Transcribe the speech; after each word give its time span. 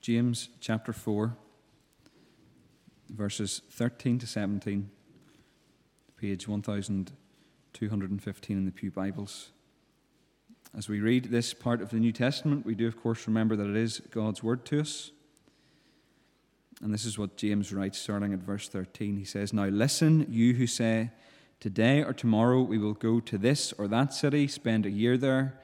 James 0.00 0.48
chapter 0.60 0.94
4, 0.94 1.36
verses 3.10 3.60
13 3.72 4.18
to 4.20 4.26
17, 4.26 4.88
page 6.16 6.48
1215 6.48 8.56
in 8.56 8.64
the 8.64 8.70
Pew 8.70 8.90
Bibles. 8.90 9.50
As 10.74 10.88
we 10.88 11.00
read 11.00 11.26
this 11.26 11.52
part 11.52 11.82
of 11.82 11.90
the 11.90 11.98
New 11.98 12.12
Testament, 12.12 12.64
we 12.64 12.74
do, 12.74 12.88
of 12.88 12.98
course, 12.98 13.26
remember 13.26 13.56
that 13.56 13.68
it 13.68 13.76
is 13.76 14.00
God's 14.10 14.42
word 14.42 14.64
to 14.66 14.80
us. 14.80 15.10
And 16.80 16.94
this 16.94 17.04
is 17.04 17.18
what 17.18 17.36
James 17.36 17.70
writes, 17.70 17.98
starting 17.98 18.32
at 18.32 18.38
verse 18.38 18.70
13. 18.70 19.18
He 19.18 19.26
says, 19.26 19.52
Now 19.52 19.66
listen, 19.66 20.24
you 20.30 20.54
who 20.54 20.66
say, 20.66 21.10
Today 21.60 22.02
or 22.02 22.14
tomorrow 22.14 22.62
we 22.62 22.78
will 22.78 22.94
go 22.94 23.20
to 23.20 23.36
this 23.36 23.74
or 23.74 23.86
that 23.88 24.14
city, 24.14 24.48
spend 24.48 24.86
a 24.86 24.90
year 24.90 25.18
there, 25.18 25.60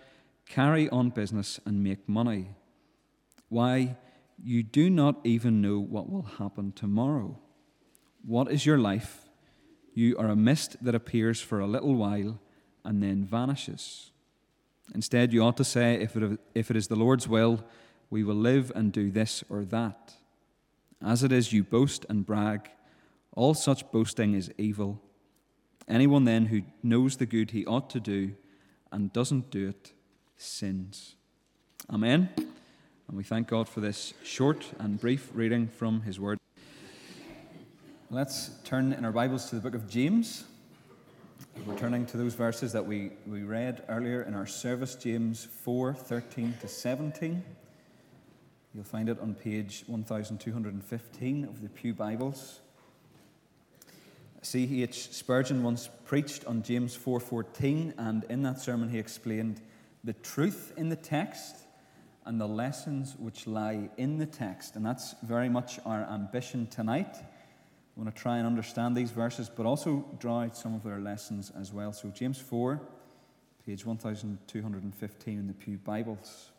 carry 0.47 0.91
on 0.91 1.09
business, 1.09 1.59
and 1.65 1.83
make 1.83 2.07
money. 2.07 2.51
Why, 3.49 3.97
you 4.43 4.63
do 4.63 4.91
not 4.91 5.17
even 5.25 5.61
know 5.61 5.79
what 5.79 6.11
will 6.11 6.23
happen 6.39 6.73
tomorrow. 6.73 7.39
What 8.25 8.51
is 8.51 8.67
your 8.67 8.79
life? 8.79 9.29
You 9.95 10.17
are 10.19 10.29
a 10.29 10.37
mist 10.37 10.77
that 10.85 10.95
appears 10.95 11.41
for 11.41 11.61
a 11.61 11.67
little 11.67 11.95
while 11.95 12.39
and 12.85 13.03
then 13.03 13.25
vanishes. 13.25 14.11
Instead, 14.95 15.33
you 15.33 15.43
ought 15.43 15.57
to 15.57 15.65
say, 15.65 15.95
if 15.95 16.17
it, 16.17 16.39
if 16.55 16.71
it 16.71 16.77
is 16.77 16.89
the 16.89 16.97
Lord's 16.97 17.27
will, 17.27 17.65
we 18.11 18.23
will 18.23 18.37
live 18.37 18.71
and 18.75 18.93
do 18.93 19.11
this 19.11 19.43
or 19.49 19.65
that. 19.65 20.15
As 21.05 21.23
it 21.25 21.33
is, 21.33 21.53
you 21.53 21.65
boast 21.65 22.07
and 22.09 22.25
brag. 22.25 22.71
All 23.35 23.55
such 23.55 23.91
boasting 23.91 24.35
is 24.35 24.51
evil. 24.57 25.01
Anyone 25.89 26.25
then 26.25 26.47
who 26.47 26.63
knows 26.83 27.17
the 27.17 27.27
good 27.27 27.51
he 27.51 27.67
ought 27.67 27.91
to 27.91 28.01
do 28.01 28.35
and 28.93 29.13
doesn't 29.13 29.51
do 29.51 29.69
it 29.69 29.93
sins. 30.37 31.17
Amen. 31.91 32.31
And 33.09 33.17
we 33.17 33.23
thank 33.23 33.47
God 33.47 33.69
for 33.69 33.81
this 33.81 34.15
short 34.25 34.67
and 34.81 35.01
brief 35.01 35.31
reading 35.33 35.69
from 35.69 36.01
his 36.01 36.19
word. 36.19 36.39
Let's 38.11 38.51
turn 38.65 38.93
in 38.93 39.05
our 39.05 39.13
Bibles 39.13 39.49
to 39.51 39.55
the 39.55 39.61
book 39.61 39.75
of 39.75 39.89
James. 39.89 40.43
We're 41.65 41.79
turning 41.79 42.05
to 42.07 42.17
those 42.17 42.35
verses 42.35 42.73
that 42.73 42.85
we, 42.85 43.13
we 43.25 43.45
read 43.45 43.85
earlier 43.89 44.23
in 44.23 44.35
our 44.35 44.47
service, 44.47 44.97
James 44.97 45.47
4 45.63 45.95
13 45.95 46.55
to 46.61 46.67
17. 46.67 47.45
You'll 48.75 48.83
find 48.83 49.09
it 49.09 49.21
on 49.21 49.35
page 49.35 49.85
1215 49.87 51.45
of 51.45 51.63
the 51.63 51.69
Pew 51.69 51.95
Bibles. 51.95 52.61
C.H. 54.43 55.13
Spurgeon 55.13 55.63
once 55.63 55.89
preached 56.05 56.45
on 56.45 56.63
James 56.63 56.97
4:14 56.97 57.95
and 57.99 58.25
in 58.25 58.43
that 58.43 58.61
sermon 58.61 58.89
he 58.89 58.99
explained 58.99 59.61
the 60.03 60.13
truth 60.13 60.73
in 60.77 60.89
the 60.89 60.97
text 60.97 61.66
and 62.27 62.41
the 62.41 62.47
lessons 62.47 63.15
which 63.19 63.47
lie 63.47 63.89
in 63.97 64.19
the 64.19 64.27
text. 64.27 64.77
And 64.77 64.85
that's 64.85 65.15
very 65.23 65.49
much 65.49 65.79
our 65.87 66.03
ambition 66.03 66.67
tonight. 66.67 67.17
We 67.95 68.03
want 68.03 68.15
to 68.15 68.21
try 68.21 68.39
and 68.39 68.47
understand 68.47 68.97
these 68.97 69.13
verses, 69.13 69.49
but 69.49 69.65
also 69.65 70.05
draw 70.19 70.43
out 70.43 70.57
some 70.57 70.75
of 70.75 70.83
their 70.83 70.99
lessons 70.99 71.51
as 71.59 71.73
well. 71.73 71.93
So, 71.93 72.09
James 72.09 72.39
4, 72.39 72.83
page 73.65 73.87
1215 73.87 75.39
in 75.39 75.47
the 75.47 75.55
Pew 75.55 75.79
Bibles. 75.79 76.51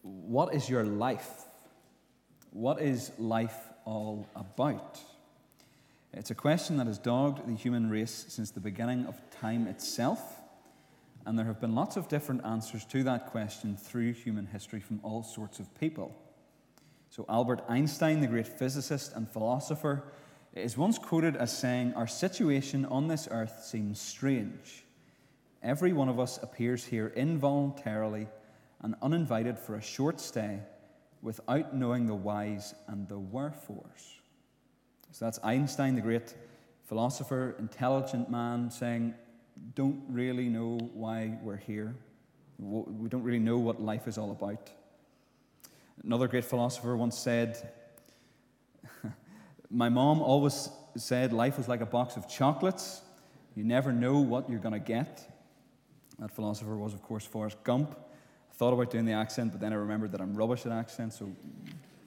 What 0.00 0.54
is 0.54 0.68
your 0.68 0.84
life? 0.84 1.44
What 2.50 2.80
is 2.80 3.12
life 3.18 3.56
all 3.84 4.26
about? 4.34 4.98
It's 6.12 6.30
a 6.30 6.34
question 6.34 6.78
that 6.78 6.86
has 6.86 6.98
dogged 6.98 7.46
the 7.46 7.54
human 7.54 7.88
race 7.88 8.26
since 8.28 8.50
the 8.50 8.60
beginning 8.60 9.06
of 9.06 9.18
time 9.40 9.66
itself, 9.66 10.41
and 11.24 11.38
there 11.38 11.46
have 11.46 11.60
been 11.60 11.74
lots 11.74 11.96
of 11.96 12.08
different 12.08 12.44
answers 12.44 12.84
to 12.86 13.02
that 13.04 13.26
question 13.26 13.76
through 13.76 14.12
human 14.12 14.46
history 14.46 14.80
from 14.80 15.00
all 15.02 15.22
sorts 15.22 15.60
of 15.60 15.72
people. 15.78 16.14
So, 17.10 17.24
Albert 17.28 17.62
Einstein, 17.68 18.20
the 18.20 18.26
great 18.26 18.48
physicist 18.48 19.12
and 19.14 19.28
philosopher, 19.28 20.04
is 20.54 20.76
once 20.76 20.98
quoted 20.98 21.36
as 21.36 21.56
saying, 21.56 21.94
Our 21.94 22.06
situation 22.06 22.84
on 22.86 23.08
this 23.08 23.28
earth 23.30 23.64
seems 23.64 24.00
strange. 24.00 24.84
Every 25.62 25.92
one 25.92 26.08
of 26.08 26.18
us 26.18 26.38
appears 26.42 26.84
here 26.84 27.12
involuntarily 27.14 28.26
and 28.80 28.96
uninvited 29.00 29.58
for 29.58 29.76
a 29.76 29.82
short 29.82 30.20
stay 30.20 30.58
without 31.22 31.74
knowing 31.74 32.06
the 32.06 32.14
whys 32.14 32.74
and 32.88 33.08
the 33.08 33.18
wherefores. 33.18 34.20
So 35.12 35.24
that's 35.24 35.38
Einstein, 35.44 35.94
the 35.94 36.00
great 36.00 36.34
philosopher, 36.84 37.54
intelligent 37.58 38.28
man, 38.28 38.70
saying, 38.70 39.14
Don't 39.74 40.02
really 40.08 40.48
know 40.48 40.78
why 40.94 41.38
we're 41.42 41.56
here. 41.56 41.94
We 42.58 43.08
don't 43.08 43.22
really 43.22 43.38
know 43.38 43.58
what 43.58 43.80
life 43.80 44.06
is 44.06 44.18
all 44.18 44.30
about. 44.30 44.70
Another 46.04 46.28
great 46.28 46.44
philosopher 46.44 46.96
once 46.96 47.18
said, 47.18 47.70
My 49.70 49.88
mom 49.88 50.20
always 50.20 50.68
said 50.96 51.32
life 51.32 51.58
was 51.58 51.68
like 51.68 51.80
a 51.80 51.86
box 51.86 52.16
of 52.16 52.28
chocolates. 52.28 53.02
You 53.54 53.64
never 53.64 53.92
know 53.92 54.18
what 54.18 54.48
you're 54.48 54.58
going 54.58 54.72
to 54.72 54.78
get. 54.78 55.28
That 56.18 56.30
philosopher 56.30 56.76
was, 56.76 56.94
of 56.94 57.02
course, 57.02 57.24
Forrest 57.24 57.62
Gump 57.64 57.96
I 58.52 58.54
thought 58.54 58.74
about 58.74 58.90
doing 58.90 59.06
the 59.06 59.12
accent, 59.12 59.52
but 59.52 59.60
then 59.62 59.72
I 59.72 59.76
remembered 59.76 60.12
that 60.12 60.20
I'm 60.20 60.34
rubbish 60.34 60.66
at 60.66 60.72
accents, 60.72 61.18
so 61.18 61.32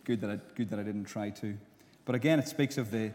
good 0.04 0.22
that 0.22 0.30
I, 0.30 0.40
good 0.54 0.70
that 0.70 0.80
I 0.80 0.84
didn't 0.84 1.06
try 1.06 1.32
to. 1.32 1.58
But 2.06 2.14
again, 2.14 2.38
it 2.38 2.48
speaks 2.48 2.78
of 2.78 2.92
the, 2.92 3.12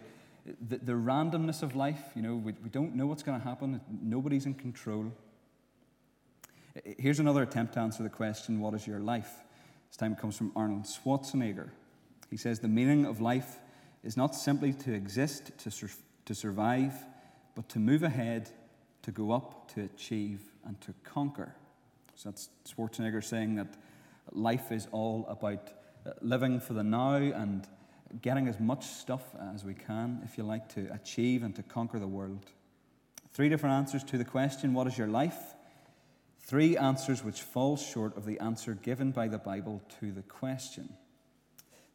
the, 0.69 0.79
the 0.79 0.93
randomness 0.93 1.63
of 1.63 1.77
life. 1.77 2.03
You 2.15 2.23
know, 2.23 2.37
we, 2.37 2.55
we 2.63 2.69
don't 2.71 2.95
know 2.95 3.07
what's 3.07 3.23
going 3.23 3.39
to 3.39 3.45
happen, 3.45 3.81
nobody's 4.03 4.47
in 4.47 4.55
control. 4.55 5.13
Here's 6.99 7.19
another 7.19 7.43
attempt 7.43 7.75
to 7.75 7.81
answer 7.81 8.03
the 8.03 8.09
question 8.09 8.61
what 8.61 8.75
is 8.75 8.87
your 8.87 9.01
life? 9.01 9.31
This 9.89 9.97
time 9.97 10.13
it 10.13 10.19
comes 10.19 10.37
from 10.37 10.53
Arnold 10.55 10.85
Schwarzenegger. 10.85 11.71
He 12.31 12.37
says, 12.37 12.61
The 12.61 12.69
meaning 12.69 13.07
of 13.07 13.21
life 13.21 13.59
is 14.05 14.17
not 14.17 14.35
simply 14.35 14.73
to 14.73 14.95
exist, 14.95 15.51
to, 15.59 15.71
sur- 15.71 15.91
to 16.27 16.35
survive, 16.35 16.95
but 17.57 17.69
to 17.71 17.79
move 17.79 18.03
ahead, 18.03 18.51
to 19.03 19.11
go 19.11 19.33
up, 19.33 19.73
to 19.75 19.83
achieve, 19.83 20.41
and 20.65 20.81
to 20.81 20.95
conquer. 21.03 21.55
So 22.15 22.31
that's 22.31 22.51
Schwarzenegger 22.69 23.25
saying 23.25 23.57
that 23.57 23.75
life 24.33 24.71
is 24.71 24.87
all 24.93 25.27
about 25.29 25.71
uh, 26.07 26.13
living 26.23 26.61
for 26.61 26.75
the 26.75 26.85
now 26.85 27.17
and 27.17 27.67
getting 28.23 28.49
as 28.49 28.59
much 28.59 28.85
stuff 28.87 29.23
as 29.55 29.65
we 29.65 29.75
can, 29.75 30.21
if 30.25 30.37
you 30.37 30.45
like, 30.45 30.73
to 30.75 30.93
achieve 30.93 31.43
and 31.43 31.55
to 31.57 31.63
conquer 31.63 31.99
the 31.99 32.09
world. 32.09 32.47
Three 33.33 33.49
different 33.49 33.75
answers 33.75 34.03
to 34.05 34.19
the 34.19 34.25
question, 34.25 34.75
What 34.75 34.87
is 34.87 34.99
your 34.99 35.07
life? 35.07 35.55
Three 36.41 36.77
answers 36.77 37.23
which 37.23 37.43
fall 37.43 37.77
short 37.77 38.17
of 38.17 38.27
the 38.27 38.41
answer 38.41 38.75
given 38.75 39.13
by 39.13 39.29
the 39.29 39.39
Bible 39.39 39.83
to 40.01 40.11
the 40.11 40.23
question. 40.23 40.89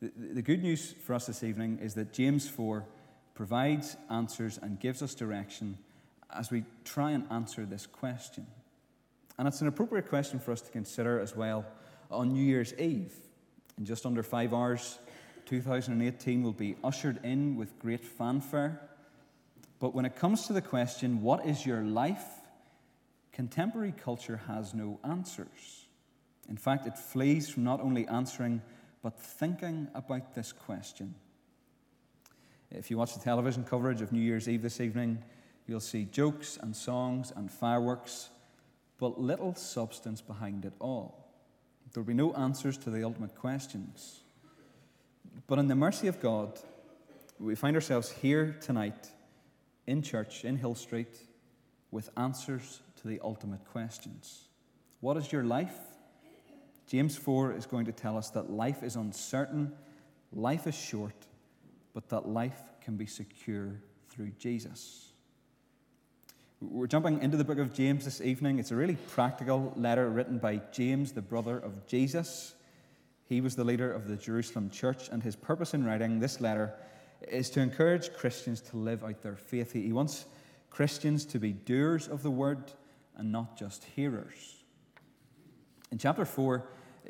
The, 0.01 0.11
the 0.15 0.41
good 0.41 0.61
news 0.61 0.93
for 1.05 1.13
us 1.13 1.25
this 1.25 1.43
evening 1.43 1.79
is 1.81 1.95
that 1.95 2.13
James 2.13 2.47
4 2.47 2.85
provides 3.33 3.97
answers 4.09 4.57
and 4.61 4.79
gives 4.79 5.01
us 5.01 5.13
direction 5.13 5.77
as 6.33 6.51
we 6.51 6.63
try 6.85 7.11
and 7.11 7.25
answer 7.31 7.65
this 7.65 7.85
question. 7.85 8.47
And 9.37 9.47
it's 9.47 9.61
an 9.61 9.67
appropriate 9.67 10.09
question 10.09 10.39
for 10.39 10.51
us 10.51 10.61
to 10.61 10.71
consider 10.71 11.19
as 11.19 11.35
well 11.35 11.65
on 12.09 12.31
New 12.31 12.43
Year's 12.43 12.73
Eve. 12.75 13.13
In 13.77 13.85
just 13.85 14.05
under 14.05 14.23
five 14.23 14.53
hours, 14.53 14.99
2018 15.45 16.44
will 16.44 16.53
be 16.53 16.75
ushered 16.83 17.19
in 17.23 17.56
with 17.56 17.79
great 17.79 18.03
fanfare. 18.03 18.81
But 19.79 19.94
when 19.94 20.06
it 20.06 20.16
comes 20.16 20.47
to 20.47 20.53
the 20.53 20.61
question, 20.61 21.22
what 21.22 21.45
is 21.45 21.66
your 21.66 21.81
life? 21.81 22.25
Contemporary 23.31 23.91
culture 23.91 24.41
has 24.47 24.73
no 24.73 25.00
answers. 25.03 25.85
In 26.50 26.57
fact, 26.57 26.88
it 26.88 26.97
flees 26.97 27.50
from 27.50 27.63
not 27.63 27.81
only 27.81 28.07
answering, 28.07 28.61
but 29.01 29.19
thinking 29.19 29.88
about 29.94 30.33
this 30.33 30.51
question. 30.51 31.16
If 32.72 32.89
you 32.89 32.97
watch 32.97 33.13
the 33.13 33.19
television 33.19 33.63
coverage 33.63 34.01
of 34.01 34.12
New 34.12 34.22
Year's 34.22 34.47
Eve 34.47 34.62
this 34.62 34.81
evening, 34.81 35.23
you'll 35.67 35.79
see 35.79 36.06
jokes 36.06 36.57
and 36.62 36.75
songs 36.75 37.31
and 37.35 37.51
fireworks 37.51 38.29
but 38.97 39.19
little 39.19 39.56
substance 39.56 40.22
behind 40.22 40.66
it 40.66 40.73
all. 40.79 41.33
There 41.94 42.01
will 42.01 42.07
be 42.07 42.13
no 42.13 42.33
answers 42.33 42.77
to 42.79 42.89
the 42.89 43.03
ultimate 43.03 43.35
questions. 43.35 44.21
But 45.47 45.59
in 45.59 45.67
the 45.67 45.75
mercy 45.75 46.07
of 46.07 46.21
God, 46.21 46.59
we 47.39 47.55
find 47.55 47.75
ourselves 47.75 48.09
here 48.09 48.55
tonight 48.61 49.09
in 49.87 50.01
church 50.01 50.45
in 50.45 50.57
Hill 50.57 50.75
Street 50.75 51.15
with 51.91 52.09
answers 52.17 52.81
to 53.01 53.07
the 53.07 53.19
ultimate 53.23 53.63
questions. 53.71 54.47
What 55.01 55.17
is 55.17 55.31
your 55.31 55.43
life? 55.43 55.77
James 56.87 57.17
4 57.17 57.53
is 57.53 57.65
going 57.65 57.85
to 57.85 57.91
tell 57.91 58.17
us 58.17 58.29
that 58.31 58.49
life 58.49 58.83
is 58.83 58.95
uncertain, 58.95 59.73
life 60.31 60.67
is 60.67 60.75
short, 60.75 61.15
but 61.93 62.09
that 62.09 62.27
life 62.27 62.61
can 62.81 62.95
be 62.95 63.05
secure 63.05 63.81
through 64.09 64.31
Jesus. 64.37 65.11
We're 66.61 66.87
jumping 66.87 67.21
into 67.21 67.37
the 67.37 67.43
book 67.43 67.57
of 67.59 67.73
James 67.73 68.05
this 68.05 68.21
evening. 68.21 68.59
It's 68.59 68.71
a 68.71 68.75
really 68.75 68.97
practical 69.09 69.73
letter 69.75 70.09
written 70.09 70.37
by 70.37 70.61
James, 70.71 71.11
the 71.11 71.21
brother 71.21 71.57
of 71.57 71.85
Jesus. 71.85 72.55
He 73.27 73.42
was 73.42 73.56
the 73.56 73.63
leader 73.63 73.92
of 73.92 74.07
the 74.07 74.16
Jerusalem 74.16 74.69
church, 74.69 75.10
and 75.10 75.24
his 75.24 75.36
purpose 75.36 75.74
in 75.74 75.83
writing 75.83 76.19
this 76.19 76.39
letter 76.39 76.74
is 77.27 77.50
to 77.51 77.62
encourage 77.62 78.13
Christians 78.13 78.62
to 78.62 78.77
live 78.77 79.04
out 79.04 79.22
their 79.22 79.36
faith. 79.36 79.74
He 79.74 79.92
wants 79.92 80.25
Christians 80.69 81.25
to 81.25 81.39
be 81.39 81.51
doers 81.51 82.07
of 82.07 82.22
the 82.22 82.31
word 82.31 82.72
and 83.16 83.31
not 83.31 83.57
just 83.57 83.83
hearers. 83.83 84.63
In 85.92 85.98
chapter 85.98 86.25
4, 86.25 86.68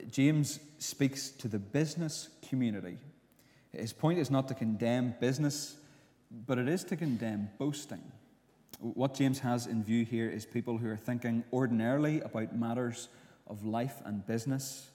James 0.10 0.60
speaks 0.78 1.30
to 1.30 1.48
the 1.48 1.60
business 1.60 2.30
community. 2.48 2.98
His 3.72 3.92
point 3.92 4.20
is 4.20 4.32
not 4.32 4.48
to 4.48 4.54
condemn 4.54 5.16
business, 5.20 5.76
but 6.32 6.58
it 6.58 6.70
is 6.70 6.84
to 6.86 6.96
condemn 6.96 7.50
boasting. 7.58 8.04
What 8.80 9.16
James 9.16 9.40
has 9.40 9.68
in 9.68 9.84
view 9.84 10.06
here 10.06 10.30
is 10.30 10.46
people 10.46 10.78
who 10.78 10.90
are 10.90 10.98
thinking 10.98 11.44
ordinarily 11.52 12.22
about 12.22 12.56
matters 12.56 13.10
of 13.48 13.66
life 13.66 14.02
and 14.06 14.26
business. 14.26 14.90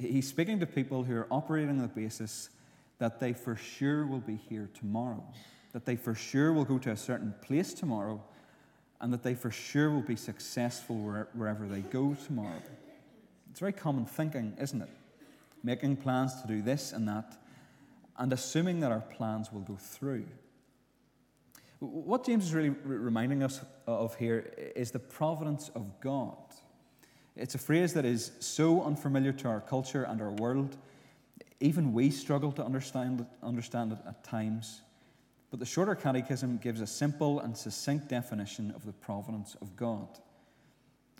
He's 0.00 0.26
speaking 0.26 0.58
to 0.60 0.66
people 0.66 1.04
who 1.04 1.14
are 1.14 1.26
operating 1.30 1.70
on 1.70 1.78
the 1.82 1.88
basis 1.88 2.48
that 2.98 3.20
they 3.20 3.34
for 3.34 3.54
sure 3.54 4.06
will 4.06 4.20
be 4.20 4.36
here 4.36 4.70
tomorrow, 4.72 5.22
that 5.72 5.84
they 5.84 5.96
for 5.96 6.14
sure 6.14 6.54
will 6.54 6.64
go 6.64 6.78
to 6.78 6.90
a 6.90 6.96
certain 6.96 7.34
place 7.42 7.74
tomorrow, 7.74 8.22
and 9.00 9.12
that 9.12 9.22
they 9.22 9.34
for 9.34 9.50
sure 9.50 9.90
will 9.90 10.00
be 10.00 10.16
successful 10.16 10.96
wherever 11.34 11.66
they 11.66 11.80
go 11.80 12.16
tomorrow. 12.26 12.62
It's 13.50 13.60
very 13.60 13.72
common 13.72 14.06
thinking, 14.06 14.56
isn't 14.58 14.80
it? 14.80 14.88
Making 15.62 15.96
plans 15.96 16.40
to 16.40 16.48
do 16.48 16.62
this 16.62 16.92
and 16.92 17.06
that, 17.08 17.36
and 18.16 18.32
assuming 18.32 18.80
that 18.80 18.92
our 18.92 19.00
plans 19.00 19.52
will 19.52 19.60
go 19.60 19.76
through. 19.76 20.24
What 21.80 22.24
James 22.24 22.44
is 22.44 22.54
really 22.54 22.70
reminding 22.84 23.42
us 23.42 23.60
of 23.86 24.14
here 24.14 24.52
is 24.76 24.90
the 24.90 24.98
providence 24.98 25.70
of 25.74 26.00
God. 26.00 26.36
It's 27.36 27.54
a 27.54 27.58
phrase 27.58 27.94
that 27.94 28.04
is 28.04 28.32
so 28.40 28.82
unfamiliar 28.82 29.32
to 29.32 29.48
our 29.48 29.60
culture 29.60 30.04
and 30.04 30.20
our 30.20 30.30
world. 30.30 30.76
Even 31.60 31.92
we 31.92 32.10
struggle 32.10 32.52
to 32.52 32.64
understand 32.64 33.20
it, 33.20 33.26
understand 33.42 33.92
it 33.92 33.98
at 34.06 34.24
times. 34.24 34.82
But 35.50 35.60
the 35.60 35.66
Shorter 35.66 35.94
Catechism 35.94 36.58
gives 36.58 36.80
a 36.80 36.86
simple 36.86 37.40
and 37.40 37.56
succinct 37.56 38.08
definition 38.08 38.72
of 38.74 38.84
the 38.86 38.92
providence 38.92 39.56
of 39.60 39.76
God. 39.76 40.08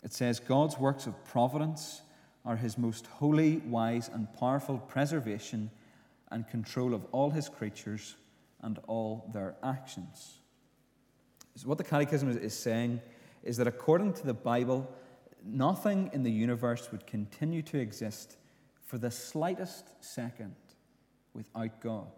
It 0.03 0.13
says, 0.13 0.39
God's 0.39 0.77
works 0.77 1.05
of 1.05 1.23
providence 1.25 2.01
are 2.45 2.55
his 2.55 2.77
most 2.77 3.05
holy, 3.07 3.57
wise, 3.57 4.09
and 4.11 4.31
powerful 4.33 4.79
preservation 4.79 5.69
and 6.31 6.47
control 6.47 6.93
of 6.93 7.05
all 7.11 7.29
his 7.29 7.49
creatures 7.49 8.15
and 8.61 8.79
all 8.87 9.29
their 9.33 9.55
actions. 9.63 10.37
So, 11.55 11.67
what 11.67 11.77
the 11.77 11.83
Catechism 11.83 12.29
is 12.29 12.57
saying 12.57 13.01
is 13.43 13.57
that 13.57 13.67
according 13.67 14.13
to 14.13 14.25
the 14.25 14.33
Bible, 14.33 14.89
nothing 15.45 16.09
in 16.13 16.23
the 16.23 16.31
universe 16.31 16.91
would 16.91 17.07
continue 17.07 17.61
to 17.63 17.79
exist 17.79 18.37
for 18.85 18.97
the 18.97 19.11
slightest 19.11 19.89
second 20.03 20.55
without 21.33 21.79
God. 21.81 22.11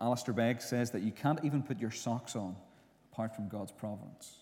Alistair 0.00 0.34
Begg 0.34 0.60
says 0.60 0.90
that 0.92 1.02
you 1.02 1.12
can't 1.12 1.44
even 1.44 1.62
put 1.62 1.78
your 1.78 1.90
socks 1.90 2.36
on 2.36 2.56
apart 3.12 3.34
from 3.34 3.48
God's 3.48 3.72
providence. 3.72 4.36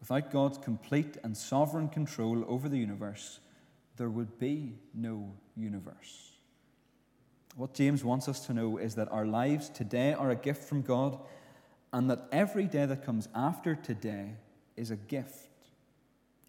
Without 0.00 0.30
God's 0.30 0.58
complete 0.58 1.16
and 1.22 1.36
sovereign 1.36 1.88
control 1.88 2.44
over 2.48 2.68
the 2.68 2.78
universe, 2.78 3.40
there 3.96 4.10
would 4.10 4.38
be 4.38 4.74
no 4.92 5.32
universe. 5.56 6.32
What 7.56 7.72
James 7.72 8.04
wants 8.04 8.28
us 8.28 8.44
to 8.46 8.52
know 8.52 8.78
is 8.78 8.96
that 8.96 9.10
our 9.12 9.24
lives 9.24 9.68
today 9.68 10.12
are 10.12 10.30
a 10.30 10.36
gift 10.36 10.64
from 10.64 10.82
God, 10.82 11.18
and 11.92 12.10
that 12.10 12.26
every 12.32 12.64
day 12.64 12.84
that 12.84 13.04
comes 13.04 13.28
after 13.34 13.76
today 13.76 14.32
is 14.76 14.90
a 14.90 14.96
gift. 14.96 15.48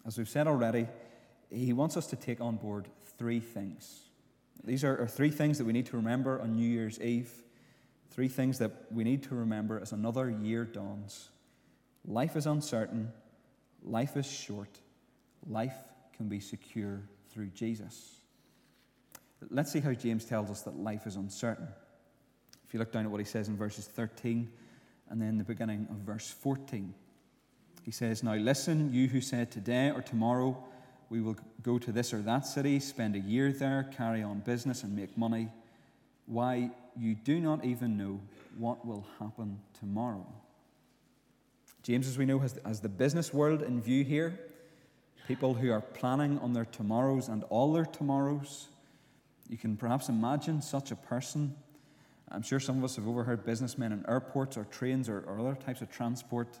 As 0.06 0.16
we've 0.16 0.28
said 0.28 0.46
already, 0.46 0.86
he 1.50 1.72
wants 1.72 1.96
us 1.96 2.06
to 2.08 2.16
take 2.16 2.40
on 2.40 2.56
board 2.56 2.88
three 3.18 3.40
things. 3.40 4.02
These 4.64 4.84
are, 4.84 5.02
are 5.02 5.08
three 5.08 5.30
things 5.30 5.58
that 5.58 5.64
we 5.64 5.72
need 5.72 5.86
to 5.86 5.96
remember 5.96 6.40
on 6.40 6.54
New 6.54 6.68
Year's 6.68 7.00
Eve, 7.00 7.30
three 8.10 8.28
things 8.28 8.58
that 8.58 8.70
we 8.92 9.04
need 9.04 9.24
to 9.24 9.34
remember 9.34 9.80
as 9.80 9.92
another 9.92 10.30
year 10.30 10.64
dawns. 10.64 11.28
Life 12.06 12.36
is 12.36 12.46
uncertain, 12.46 13.12
life 13.82 14.16
is 14.16 14.26
short, 14.26 14.78
life 15.48 15.76
can 16.16 16.28
be 16.28 16.40
secure 16.40 17.02
through 17.30 17.48
Jesus. 17.48 18.20
Let's 19.50 19.72
see 19.72 19.80
how 19.80 19.92
James 19.92 20.24
tells 20.24 20.50
us 20.50 20.62
that 20.62 20.78
life 20.78 21.06
is 21.06 21.16
uncertain. 21.16 21.68
If 22.66 22.72
you 22.72 22.80
look 22.80 22.92
down 22.92 23.04
at 23.04 23.10
what 23.10 23.20
he 23.20 23.26
says 23.26 23.48
in 23.48 23.56
verses 23.56 23.86
13 23.86 24.50
and 25.10 25.20
then 25.20 25.36
the 25.36 25.44
beginning 25.44 25.86
of 25.90 25.96
verse 25.98 26.28
14, 26.28 26.94
he 27.86 27.92
says, 27.92 28.24
Now 28.24 28.34
listen, 28.34 28.92
you 28.92 29.06
who 29.06 29.20
said 29.20 29.52
today 29.52 29.92
or 29.92 30.02
tomorrow 30.02 30.62
we 31.08 31.20
will 31.20 31.36
go 31.62 31.78
to 31.78 31.92
this 31.92 32.12
or 32.12 32.18
that 32.22 32.44
city, 32.44 32.80
spend 32.80 33.14
a 33.14 33.20
year 33.20 33.52
there, 33.52 33.88
carry 33.96 34.24
on 34.24 34.40
business, 34.40 34.82
and 34.82 34.94
make 34.94 35.16
money. 35.16 35.48
Why, 36.26 36.72
you 36.98 37.14
do 37.14 37.40
not 37.40 37.64
even 37.64 37.96
know 37.96 38.20
what 38.58 38.84
will 38.84 39.06
happen 39.20 39.60
tomorrow. 39.78 40.26
James, 41.84 42.08
as 42.08 42.18
we 42.18 42.26
know, 42.26 42.40
has, 42.40 42.58
has 42.66 42.80
the 42.80 42.88
business 42.88 43.32
world 43.32 43.62
in 43.62 43.80
view 43.80 44.02
here 44.02 44.36
people 45.28 45.54
who 45.54 45.72
are 45.72 45.80
planning 45.80 46.38
on 46.38 46.52
their 46.52 46.64
tomorrows 46.64 47.28
and 47.28 47.44
all 47.50 47.72
their 47.72 47.84
tomorrows. 47.84 48.68
You 49.48 49.56
can 49.56 49.76
perhaps 49.76 50.08
imagine 50.08 50.62
such 50.62 50.92
a 50.92 50.96
person. 50.96 51.54
I'm 52.30 52.42
sure 52.42 52.60
some 52.60 52.78
of 52.78 52.84
us 52.84 52.96
have 52.96 53.08
overheard 53.08 53.44
businessmen 53.44 53.92
in 53.92 54.04
airports 54.08 54.56
or 54.56 54.64
trains 54.64 55.08
or, 55.08 55.20
or 55.20 55.40
other 55.40 55.56
types 55.56 55.80
of 55.80 55.90
transport. 55.90 56.60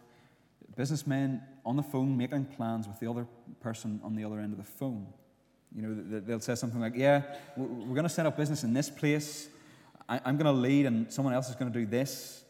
Businessmen 0.76 1.42
on 1.64 1.76
the 1.76 1.82
phone 1.82 2.16
making 2.16 2.44
plans 2.44 2.86
with 2.86 3.00
the 3.00 3.10
other 3.10 3.26
person 3.60 4.00
on 4.04 4.14
the 4.14 4.24
other 4.24 4.38
end 4.38 4.52
of 4.52 4.58
the 4.58 4.70
phone. 4.70 5.06
You 5.74 5.82
know, 5.82 6.20
they'll 6.20 6.40
say 6.40 6.54
something 6.54 6.80
like, 6.80 6.94
Yeah, 6.94 7.22
we're 7.56 7.94
going 7.94 8.04
to 8.04 8.08
set 8.08 8.26
up 8.26 8.36
business 8.36 8.62
in 8.62 8.72
this 8.72 8.88
place. 8.88 9.48
I'm 10.08 10.36
going 10.36 10.46
to 10.46 10.52
lead, 10.52 10.86
and 10.86 11.12
someone 11.12 11.34
else 11.34 11.48
is 11.48 11.56
going 11.56 11.72
to 11.72 11.76
do 11.76 11.84
this. 11.84 12.44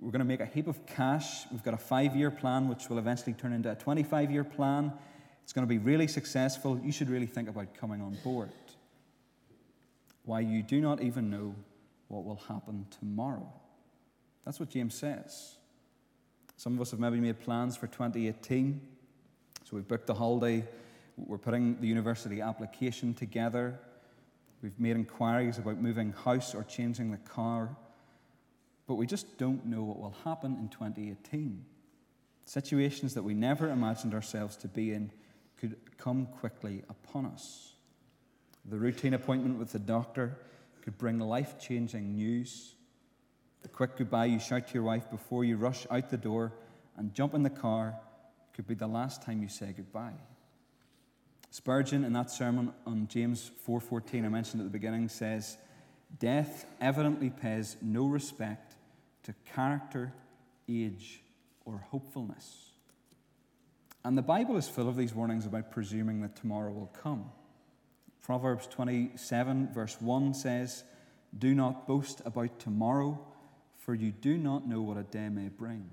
We're 0.00 0.10
going 0.10 0.20
to 0.20 0.24
make 0.24 0.40
a 0.40 0.46
heap 0.46 0.66
of 0.66 0.86
cash. 0.86 1.44
We've 1.50 1.62
got 1.62 1.74
a 1.74 1.78
five 1.78 2.16
year 2.16 2.30
plan, 2.30 2.68
which 2.68 2.88
will 2.88 2.98
eventually 2.98 3.34
turn 3.34 3.52
into 3.52 3.70
a 3.70 3.74
25 3.74 4.30
year 4.30 4.44
plan. 4.44 4.92
It's 5.42 5.52
going 5.52 5.66
to 5.66 5.68
be 5.68 5.78
really 5.78 6.06
successful. 6.06 6.80
You 6.82 6.92
should 6.92 7.10
really 7.10 7.26
think 7.26 7.48
about 7.48 7.74
coming 7.74 8.00
on 8.00 8.16
board. 8.24 8.50
Why 10.24 10.40
you 10.40 10.62
do 10.62 10.80
not 10.80 11.02
even 11.02 11.28
know 11.28 11.54
what 12.08 12.24
will 12.24 12.40
happen 12.48 12.86
tomorrow. 12.98 13.52
That's 14.44 14.58
what 14.58 14.70
James 14.70 14.94
says. 14.94 15.56
Some 16.56 16.74
of 16.74 16.80
us 16.80 16.90
have 16.92 17.00
maybe 17.00 17.20
made 17.20 17.40
plans 17.40 17.76
for 17.76 17.86
2018. 17.86 18.80
So 19.64 19.76
we've 19.76 19.88
booked 19.88 20.06
the 20.06 20.14
holiday. 20.14 20.64
We're 21.16 21.38
putting 21.38 21.80
the 21.80 21.86
university 21.86 22.40
application 22.40 23.14
together. 23.14 23.78
We've 24.62 24.78
made 24.78 24.96
inquiries 24.96 25.58
about 25.58 25.78
moving 25.78 26.12
house 26.12 26.54
or 26.54 26.64
changing 26.64 27.10
the 27.10 27.18
car. 27.18 27.76
But 28.86 28.94
we 28.94 29.06
just 29.06 29.38
don't 29.38 29.66
know 29.66 29.82
what 29.82 29.98
will 29.98 30.16
happen 30.24 30.56
in 30.60 30.68
2018. 30.68 31.64
Situations 32.44 33.14
that 33.14 33.22
we 33.22 33.34
never 33.34 33.70
imagined 33.70 34.14
ourselves 34.14 34.56
to 34.58 34.68
be 34.68 34.92
in 34.92 35.10
could 35.58 35.76
come 35.96 36.26
quickly 36.26 36.82
upon 36.90 37.26
us. 37.26 37.72
The 38.66 38.78
routine 38.78 39.14
appointment 39.14 39.58
with 39.58 39.72
the 39.72 39.78
doctor 39.78 40.38
could 40.82 40.98
bring 40.98 41.18
life 41.18 41.58
changing 41.58 42.16
news. 42.16 42.74
The 43.64 43.70
quick 43.70 43.96
goodbye 43.96 44.26
you 44.26 44.38
shout 44.38 44.68
to 44.68 44.74
your 44.74 44.82
wife 44.82 45.10
before 45.10 45.42
you 45.42 45.56
rush 45.56 45.86
out 45.90 46.10
the 46.10 46.18
door 46.18 46.52
and 46.98 47.14
jump 47.14 47.32
in 47.32 47.42
the 47.42 47.50
car 47.50 47.96
could 48.52 48.66
be 48.66 48.74
the 48.74 48.86
last 48.86 49.22
time 49.22 49.40
you 49.40 49.48
say 49.48 49.72
goodbye. 49.74 50.12
Spurgeon 51.50 52.04
in 52.04 52.12
that 52.12 52.30
sermon 52.30 52.74
on 52.86 53.08
James 53.08 53.50
4:14 53.66 54.26
I 54.26 54.28
mentioned 54.28 54.60
at 54.60 54.64
the 54.64 54.78
beginning 54.78 55.08
says, 55.08 55.56
"Death 56.18 56.66
evidently 56.78 57.30
pays 57.30 57.78
no 57.80 58.06
respect 58.06 58.76
to 59.22 59.32
character, 59.46 60.12
age, 60.68 61.24
or 61.64 61.78
hopefulness." 61.78 62.72
And 64.04 64.18
the 64.18 64.22
Bible 64.22 64.58
is 64.58 64.68
full 64.68 64.90
of 64.90 64.96
these 64.96 65.14
warnings 65.14 65.46
about 65.46 65.70
presuming 65.70 66.20
that 66.20 66.36
tomorrow 66.36 66.70
will 66.70 66.92
come. 66.92 67.32
Proverbs 68.20 68.66
27, 68.66 69.72
verse 69.72 69.98
1 70.02 70.34
says, 70.34 70.84
Do 71.36 71.54
not 71.54 71.86
boast 71.86 72.20
about 72.26 72.58
tomorrow, 72.58 73.18
for 73.84 73.94
you 73.94 74.10
do 74.10 74.38
not 74.38 74.66
know 74.66 74.80
what 74.80 74.96
a 74.96 75.02
day 75.02 75.28
may 75.28 75.48
bring. 75.48 75.90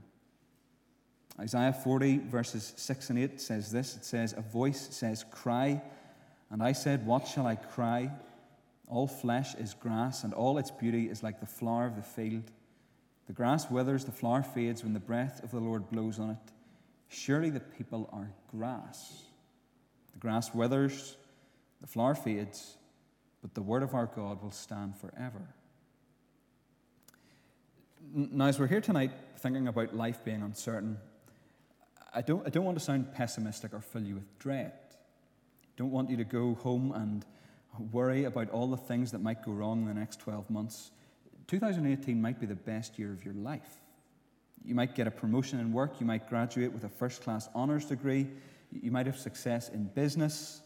Isaiah 1.39 1.73
40, 1.73 2.19
verses 2.19 2.73
6 2.77 3.09
and 3.09 3.19
8 3.19 3.41
says 3.41 3.71
this 3.71 3.97
It 3.97 4.05
says, 4.05 4.33
A 4.37 4.41
voice 4.41 4.87
says, 4.91 5.25
Cry. 5.29 5.81
And 6.49 6.63
I 6.63 6.71
said, 6.71 7.05
What 7.05 7.27
shall 7.27 7.47
I 7.47 7.55
cry? 7.55 8.11
All 8.87 9.07
flesh 9.07 9.55
is 9.55 9.73
grass, 9.73 10.23
and 10.23 10.33
all 10.33 10.57
its 10.57 10.71
beauty 10.71 11.09
is 11.09 11.23
like 11.23 11.39
the 11.39 11.45
flower 11.45 11.85
of 11.85 11.95
the 11.95 12.01
field. 12.01 12.43
The 13.27 13.33
grass 13.33 13.69
withers, 13.69 14.05
the 14.05 14.11
flower 14.11 14.43
fades 14.43 14.83
when 14.83 14.93
the 14.93 14.99
breath 14.99 15.43
of 15.43 15.51
the 15.51 15.59
Lord 15.59 15.89
blows 15.89 16.19
on 16.19 16.31
it. 16.31 16.51
Surely 17.07 17.49
the 17.49 17.59
people 17.59 18.09
are 18.13 18.31
grass. 18.49 19.23
The 20.13 20.19
grass 20.19 20.53
withers, 20.53 21.17
the 21.81 21.87
flower 21.87 22.15
fades, 22.15 22.77
but 23.41 23.53
the 23.53 23.61
word 23.61 23.83
of 23.83 23.93
our 23.93 24.05
God 24.05 24.41
will 24.41 24.51
stand 24.51 24.97
forever. 24.97 25.47
Now, 28.13 28.45
as 28.45 28.59
we're 28.59 28.67
here 28.67 28.81
tonight 28.81 29.11
thinking 29.37 29.67
about 29.67 29.95
life 29.95 30.23
being 30.23 30.41
uncertain, 30.41 30.97
I 32.13 32.21
don't, 32.21 32.45
I 32.45 32.49
don't 32.49 32.65
want 32.65 32.77
to 32.77 32.83
sound 32.83 33.13
pessimistic 33.13 33.73
or 33.73 33.79
fill 33.79 34.03
you 34.03 34.15
with 34.15 34.39
dread. 34.39 34.73
I 34.73 35.73
don't 35.77 35.91
want 35.91 36.09
you 36.09 36.17
to 36.17 36.23
go 36.23 36.55
home 36.55 36.91
and 36.91 37.25
worry 37.91 38.25
about 38.25 38.49
all 38.49 38.67
the 38.67 38.77
things 38.77 39.11
that 39.11 39.21
might 39.21 39.45
go 39.45 39.51
wrong 39.51 39.81
in 39.81 39.87
the 39.87 39.93
next 39.93 40.19
12 40.19 40.49
months. 40.49 40.91
2018 41.47 42.21
might 42.21 42.39
be 42.39 42.45
the 42.45 42.55
best 42.55 42.99
year 42.99 43.11
of 43.13 43.23
your 43.23 43.33
life. 43.35 43.81
You 44.65 44.75
might 44.75 44.93
get 44.93 45.07
a 45.07 45.11
promotion 45.11 45.59
in 45.59 45.71
work. 45.71 45.99
You 45.99 46.05
might 46.05 46.29
graduate 46.29 46.73
with 46.73 46.83
a 46.83 46.89
first 46.89 47.23
class 47.23 47.49
honours 47.55 47.85
degree. 47.85 48.27
You 48.71 48.91
might 48.91 49.05
have 49.05 49.17
success 49.17 49.69
in 49.69 49.85
business. 49.85 50.61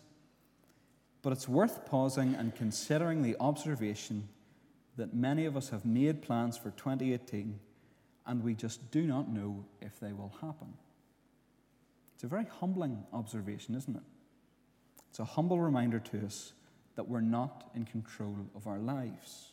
But 1.21 1.31
it's 1.31 1.47
worth 1.47 1.85
pausing 1.85 2.35
and 2.35 2.55
considering 2.55 3.21
the 3.21 3.35
observation 3.39 4.27
that 4.97 5.13
many 5.13 5.45
of 5.45 5.57
us 5.57 5.69
have 5.69 5.85
made 5.85 6.21
plans 6.21 6.57
for 6.57 6.71
2018 6.71 7.59
and 8.25 8.43
we 8.43 8.53
just 8.53 8.91
do 8.91 9.05
not 9.05 9.29
know 9.29 9.65
if 9.81 9.99
they 9.99 10.13
will 10.13 10.33
happen. 10.41 10.73
It's 12.15 12.23
a 12.23 12.27
very 12.27 12.45
humbling 12.59 13.03
observation, 13.13 13.75
isn't 13.75 13.95
it? 13.95 14.03
It's 15.09 15.19
a 15.19 15.25
humble 15.25 15.59
reminder 15.59 15.99
to 15.99 16.25
us 16.25 16.53
that 16.95 17.07
we're 17.07 17.21
not 17.21 17.69
in 17.75 17.85
control 17.85 18.35
of 18.55 18.67
our 18.67 18.79
lives. 18.79 19.51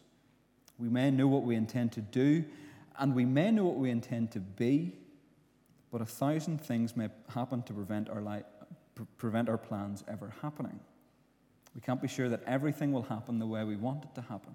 We 0.78 0.88
may 0.88 1.10
know 1.10 1.26
what 1.26 1.42
we 1.42 1.56
intend 1.56 1.92
to 1.92 2.00
do, 2.00 2.44
and 2.98 3.14
we 3.14 3.24
may 3.24 3.50
know 3.50 3.64
what 3.64 3.76
we 3.76 3.90
intend 3.90 4.32
to 4.32 4.40
be, 4.40 4.92
but 5.90 6.00
a 6.00 6.06
thousand 6.06 6.60
things 6.60 6.96
may 6.96 7.08
happen 7.28 7.62
to 7.62 7.72
prevent 7.72 8.08
our, 8.08 8.22
li- 8.22 9.04
prevent 9.18 9.48
our 9.48 9.58
plans 9.58 10.02
ever 10.08 10.32
happening. 10.40 10.80
We 11.74 11.80
can't 11.80 12.00
be 12.00 12.08
sure 12.08 12.28
that 12.28 12.42
everything 12.46 12.92
will 12.92 13.02
happen 13.02 13.38
the 13.38 13.46
way 13.46 13.64
we 13.64 13.76
want 13.76 14.04
it 14.04 14.14
to 14.14 14.22
happen. 14.22 14.54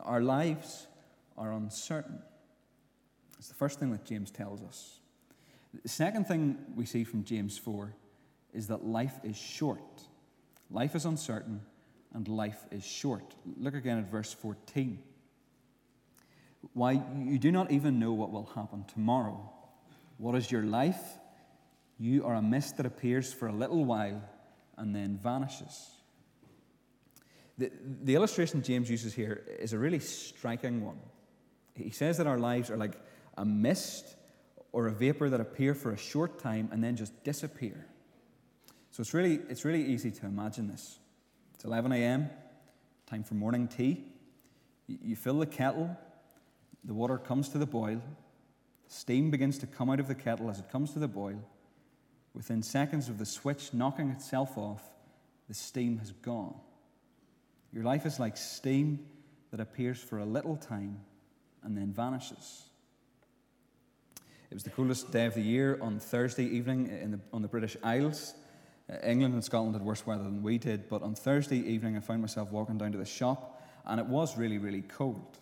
Our 0.00 0.22
lives 0.22 0.86
are 1.36 1.52
uncertain. 1.52 2.18
It's 3.38 3.48
the 3.48 3.54
first 3.54 3.78
thing 3.80 3.90
that 3.92 4.04
James 4.04 4.30
tells 4.30 4.62
us. 4.62 5.00
The 5.82 5.88
second 5.88 6.26
thing 6.26 6.58
we 6.76 6.86
see 6.86 7.04
from 7.04 7.24
James 7.24 7.58
4 7.58 7.94
is 8.52 8.68
that 8.68 8.84
life 8.84 9.14
is 9.24 9.36
short. 9.36 9.80
Life 10.70 10.94
is 10.94 11.04
uncertain 11.04 11.62
and 12.14 12.28
life 12.28 12.66
is 12.70 12.84
short. 12.84 13.34
Look 13.58 13.74
again 13.74 13.98
at 13.98 14.10
verse 14.10 14.32
14. 14.32 14.98
Why, 16.74 17.02
you 17.24 17.38
do 17.38 17.50
not 17.50 17.70
even 17.70 17.98
know 17.98 18.12
what 18.12 18.30
will 18.30 18.50
happen 18.54 18.84
tomorrow. 18.92 19.50
What 20.18 20.36
is 20.36 20.50
your 20.50 20.62
life? 20.62 21.00
You 21.98 22.24
are 22.26 22.34
a 22.34 22.42
mist 22.42 22.76
that 22.76 22.86
appears 22.86 23.32
for 23.32 23.48
a 23.48 23.52
little 23.52 23.84
while 23.84 24.22
and 24.76 24.94
then 24.94 25.18
vanishes. 25.20 25.90
The, 27.58 27.70
the 28.02 28.14
illustration 28.14 28.62
James 28.62 28.90
uses 28.90 29.14
here 29.14 29.42
is 29.58 29.72
a 29.72 29.78
really 29.78 29.98
striking 29.98 30.84
one. 30.84 30.98
He 31.74 31.90
says 31.90 32.16
that 32.18 32.26
our 32.26 32.38
lives 32.38 32.70
are 32.70 32.76
like 32.76 32.98
a 33.36 33.44
mist 33.44 34.16
or 34.72 34.86
a 34.86 34.92
vapor 34.92 35.28
that 35.30 35.40
appear 35.40 35.74
for 35.74 35.92
a 35.92 35.96
short 35.96 36.38
time 36.38 36.68
and 36.72 36.82
then 36.82 36.96
just 36.96 37.24
disappear. 37.24 37.86
So 38.90 39.00
it's 39.00 39.14
really, 39.14 39.40
it's 39.48 39.64
really 39.64 39.84
easy 39.84 40.10
to 40.10 40.26
imagine 40.26 40.68
this. 40.68 40.98
It's 41.54 41.64
11 41.64 41.92
a.m., 41.92 42.30
time 43.06 43.22
for 43.22 43.34
morning 43.34 43.68
tea. 43.68 44.04
You 44.86 45.16
fill 45.16 45.38
the 45.38 45.46
kettle, 45.46 45.96
the 46.84 46.94
water 46.94 47.18
comes 47.18 47.48
to 47.50 47.58
the 47.58 47.66
boil, 47.66 48.02
steam 48.88 49.30
begins 49.30 49.58
to 49.58 49.66
come 49.66 49.88
out 49.90 50.00
of 50.00 50.08
the 50.08 50.14
kettle 50.14 50.50
as 50.50 50.58
it 50.58 50.70
comes 50.70 50.92
to 50.92 50.98
the 50.98 51.08
boil. 51.08 51.42
Within 52.34 52.62
seconds 52.62 53.08
of 53.08 53.18
the 53.18 53.26
switch 53.26 53.72
knocking 53.72 54.10
itself 54.10 54.56
off, 54.56 54.82
the 55.48 55.54
steam 55.54 55.98
has 55.98 56.12
gone. 56.12 56.54
Your 57.72 57.84
life 57.84 58.04
is 58.04 58.20
like 58.20 58.36
steam 58.36 59.06
that 59.50 59.60
appears 59.60 59.98
for 59.98 60.18
a 60.18 60.24
little 60.24 60.56
time 60.56 61.00
and 61.62 61.76
then 61.76 61.92
vanishes. 61.92 62.64
It 64.50 64.54
was 64.54 64.62
the 64.62 64.70
coolest 64.70 65.10
day 65.10 65.24
of 65.24 65.34
the 65.34 65.42
year 65.42 65.78
on 65.80 65.98
Thursday 65.98 66.44
evening 66.44 67.10
the, 67.10 67.20
on 67.32 67.40
the 67.40 67.48
British 67.48 67.76
Isles. 67.82 68.34
Uh, 68.90 68.96
England 69.02 69.32
and 69.32 69.42
Scotland 69.42 69.74
had 69.74 69.82
worse 69.82 70.04
weather 70.04 70.24
than 70.24 70.42
we 70.42 70.58
did, 70.58 70.88
but 70.90 71.02
on 71.02 71.14
Thursday 71.14 71.56
evening 71.56 71.96
I 71.96 72.00
found 72.00 72.20
myself 72.20 72.52
walking 72.52 72.76
down 72.76 72.92
to 72.92 72.98
the 72.98 73.06
shop 73.06 73.62
and 73.86 73.98
it 73.98 74.06
was 74.06 74.36
really, 74.36 74.58
really 74.58 74.82
cold. 74.82 75.38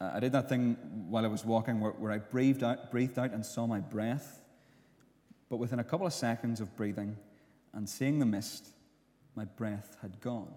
Uh, 0.00 0.10
I 0.14 0.20
did 0.20 0.32
that 0.32 0.48
thing 0.48 0.76
while 1.08 1.24
I 1.24 1.28
was 1.28 1.44
walking 1.44 1.80
where, 1.80 1.92
where 1.92 2.12
I 2.12 2.18
breathed 2.18 2.64
out, 2.64 2.90
breathed 2.90 3.18
out 3.18 3.32
and 3.32 3.44
saw 3.44 3.66
my 3.66 3.80
breath. 3.80 4.42
But 5.48 5.56
within 5.58 5.78
a 5.78 5.84
couple 5.84 6.06
of 6.06 6.12
seconds 6.12 6.60
of 6.60 6.74
breathing 6.76 7.16
and 7.72 7.88
seeing 7.88 8.18
the 8.18 8.26
mist, 8.26 8.68
my 9.34 9.44
breath 9.44 9.96
had 10.02 10.20
gone. 10.20 10.52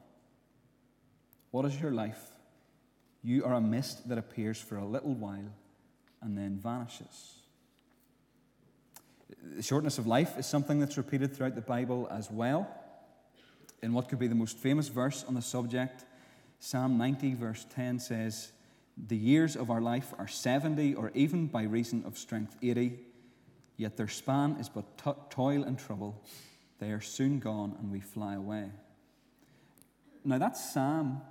What 1.52 1.66
is 1.66 1.80
your 1.80 1.92
life? 1.92 2.22
You 3.24 3.46
are 3.46 3.54
a 3.54 3.62
mist 3.62 4.10
that 4.10 4.18
appears 4.18 4.60
for 4.60 4.78
a 4.78 4.86
little 4.86 5.14
while 5.14 5.54
and 6.22 6.38
then 6.38 6.58
vanishes. 6.58 7.36
The 9.56 9.62
shortness 9.62 9.98
of 9.98 10.08
life 10.08 10.38
is 10.38 10.46
something 10.46 10.80
that's 10.80 10.98
repeated 10.98 11.36
throughout 11.36 11.56
the 11.56 11.62
Bible 11.62 12.08
as 12.10 12.32
well. 12.32 12.70
In 13.84 13.94
what 13.94 14.10
could 14.10 14.20
be 14.20 14.28
the 14.28 14.36
most 14.36 14.58
famous 14.58 14.88
verse 14.88 15.26
on 15.28 15.34
the 15.34 15.42
subject, 15.42 16.06
Psalm 16.60 16.98
90, 16.98 17.34
verse 17.34 17.66
10 17.74 18.00
says, 18.00 18.52
The 19.08 19.18
years 19.18 19.56
of 19.56 19.72
our 19.72 19.82
life 19.82 20.14
are 20.20 20.28
70, 20.28 20.94
or 20.96 21.12
even 21.16 21.48
by 21.48 21.64
reason 21.64 22.04
of 22.06 22.18
strength 22.18 22.56
80, 22.62 23.00
yet 23.78 23.98
their 23.98 24.08
span 24.08 24.58
is 24.60 24.70
but 24.70 24.86
toil 25.32 25.64
and 25.64 25.80
trouble. 25.80 26.24
They 26.80 26.92
are 26.92 27.02
soon 27.02 27.40
gone, 27.40 27.76
and 27.80 27.92
we 27.92 28.00
fly 28.00 28.36
away. 28.36 28.70
Now, 30.24 30.38
that 30.38 30.56
psalm 30.56 31.22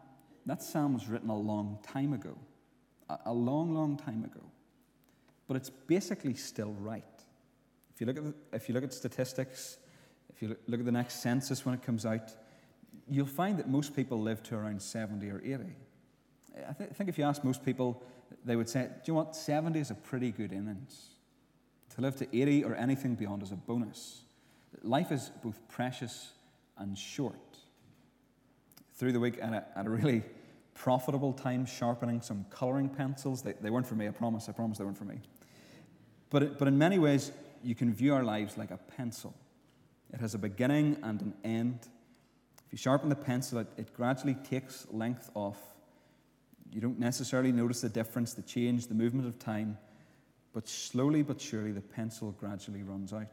that 0.50 0.64
psalm 0.64 0.94
was 0.94 1.06
written 1.06 1.30
a 1.30 1.38
long 1.38 1.78
time 1.80 2.12
ago, 2.12 2.36
a 3.24 3.32
long, 3.32 3.72
long 3.72 3.96
time 3.96 4.24
ago. 4.24 4.40
But 5.46 5.56
it's 5.56 5.70
basically 5.70 6.34
still 6.34 6.74
right. 6.80 7.04
If 7.94 8.00
you 8.00 8.06
look 8.08 8.16
at, 8.16 8.24
the, 8.24 8.34
if 8.52 8.68
you 8.68 8.74
look 8.74 8.82
at 8.82 8.92
statistics, 8.92 9.78
if 10.28 10.42
you 10.42 10.56
look 10.66 10.80
at 10.80 10.86
the 10.86 10.90
next 10.90 11.22
census 11.22 11.64
when 11.64 11.76
it 11.76 11.82
comes 11.82 12.04
out, 12.04 12.34
you'll 13.08 13.26
find 13.26 13.60
that 13.60 13.68
most 13.68 13.94
people 13.94 14.20
live 14.20 14.42
to 14.42 14.56
around 14.56 14.82
70 14.82 15.30
or 15.30 15.40
80. 15.44 15.54
I, 15.54 16.72
th- 16.72 16.90
I 16.90 16.94
think 16.94 17.08
if 17.08 17.16
you 17.16 17.22
ask 17.22 17.44
most 17.44 17.64
people, 17.64 18.02
they 18.44 18.56
would 18.56 18.68
say, 18.68 18.86
Do 18.86 18.88
you 19.04 19.12
know 19.12 19.20
what? 19.20 19.36
70 19.36 19.78
is 19.78 19.92
a 19.92 19.94
pretty 19.94 20.32
good 20.32 20.52
innings. 20.52 21.10
To 21.94 22.00
live 22.00 22.16
to 22.16 22.36
80 22.36 22.64
or 22.64 22.74
anything 22.74 23.14
beyond 23.14 23.44
is 23.44 23.52
a 23.52 23.56
bonus. 23.56 24.22
Life 24.82 25.12
is 25.12 25.30
both 25.44 25.60
precious 25.68 26.32
and 26.76 26.98
short 26.98 27.36
through 28.94 29.12
the 29.12 29.20
week 29.20 29.38
at 29.40 29.52
a, 29.52 29.64
at 29.78 29.86
a 29.86 29.90
really 29.90 30.24
profitable 30.80 31.34
time 31.34 31.66
sharpening 31.66 32.22
some 32.22 32.46
coloring 32.48 32.88
pencils. 32.88 33.42
They, 33.42 33.52
they 33.60 33.68
weren't 33.68 33.86
for 33.86 33.96
me, 33.96 34.08
I 34.08 34.12
promise, 34.12 34.48
I 34.48 34.52
promise 34.52 34.78
they 34.78 34.84
weren't 34.84 34.96
for 34.96 35.04
me. 35.04 35.18
But, 36.30 36.42
it, 36.42 36.58
but 36.58 36.68
in 36.68 36.78
many 36.78 36.98
ways, 36.98 37.32
you 37.62 37.74
can 37.74 37.92
view 37.92 38.14
our 38.14 38.24
lives 38.24 38.56
like 38.56 38.70
a 38.70 38.78
pencil. 38.78 39.34
It 40.10 40.20
has 40.20 40.34
a 40.34 40.38
beginning 40.38 40.96
and 41.02 41.20
an 41.20 41.34
end. 41.44 41.80
If 42.64 42.72
you 42.72 42.78
sharpen 42.78 43.10
the 43.10 43.14
pencil, 43.14 43.58
it, 43.58 43.66
it 43.76 43.92
gradually 43.92 44.34
takes 44.34 44.86
length 44.90 45.30
off. 45.34 45.58
You 46.72 46.80
don't 46.80 46.98
necessarily 46.98 47.52
notice 47.52 47.82
the 47.82 47.90
difference, 47.90 48.32
the 48.32 48.40
change, 48.40 48.86
the 48.86 48.94
movement 48.94 49.28
of 49.28 49.38
time, 49.38 49.76
but 50.54 50.66
slowly 50.66 51.22
but 51.22 51.42
surely 51.42 51.72
the 51.72 51.82
pencil 51.82 52.32
gradually 52.32 52.82
runs 52.82 53.12
out. 53.12 53.26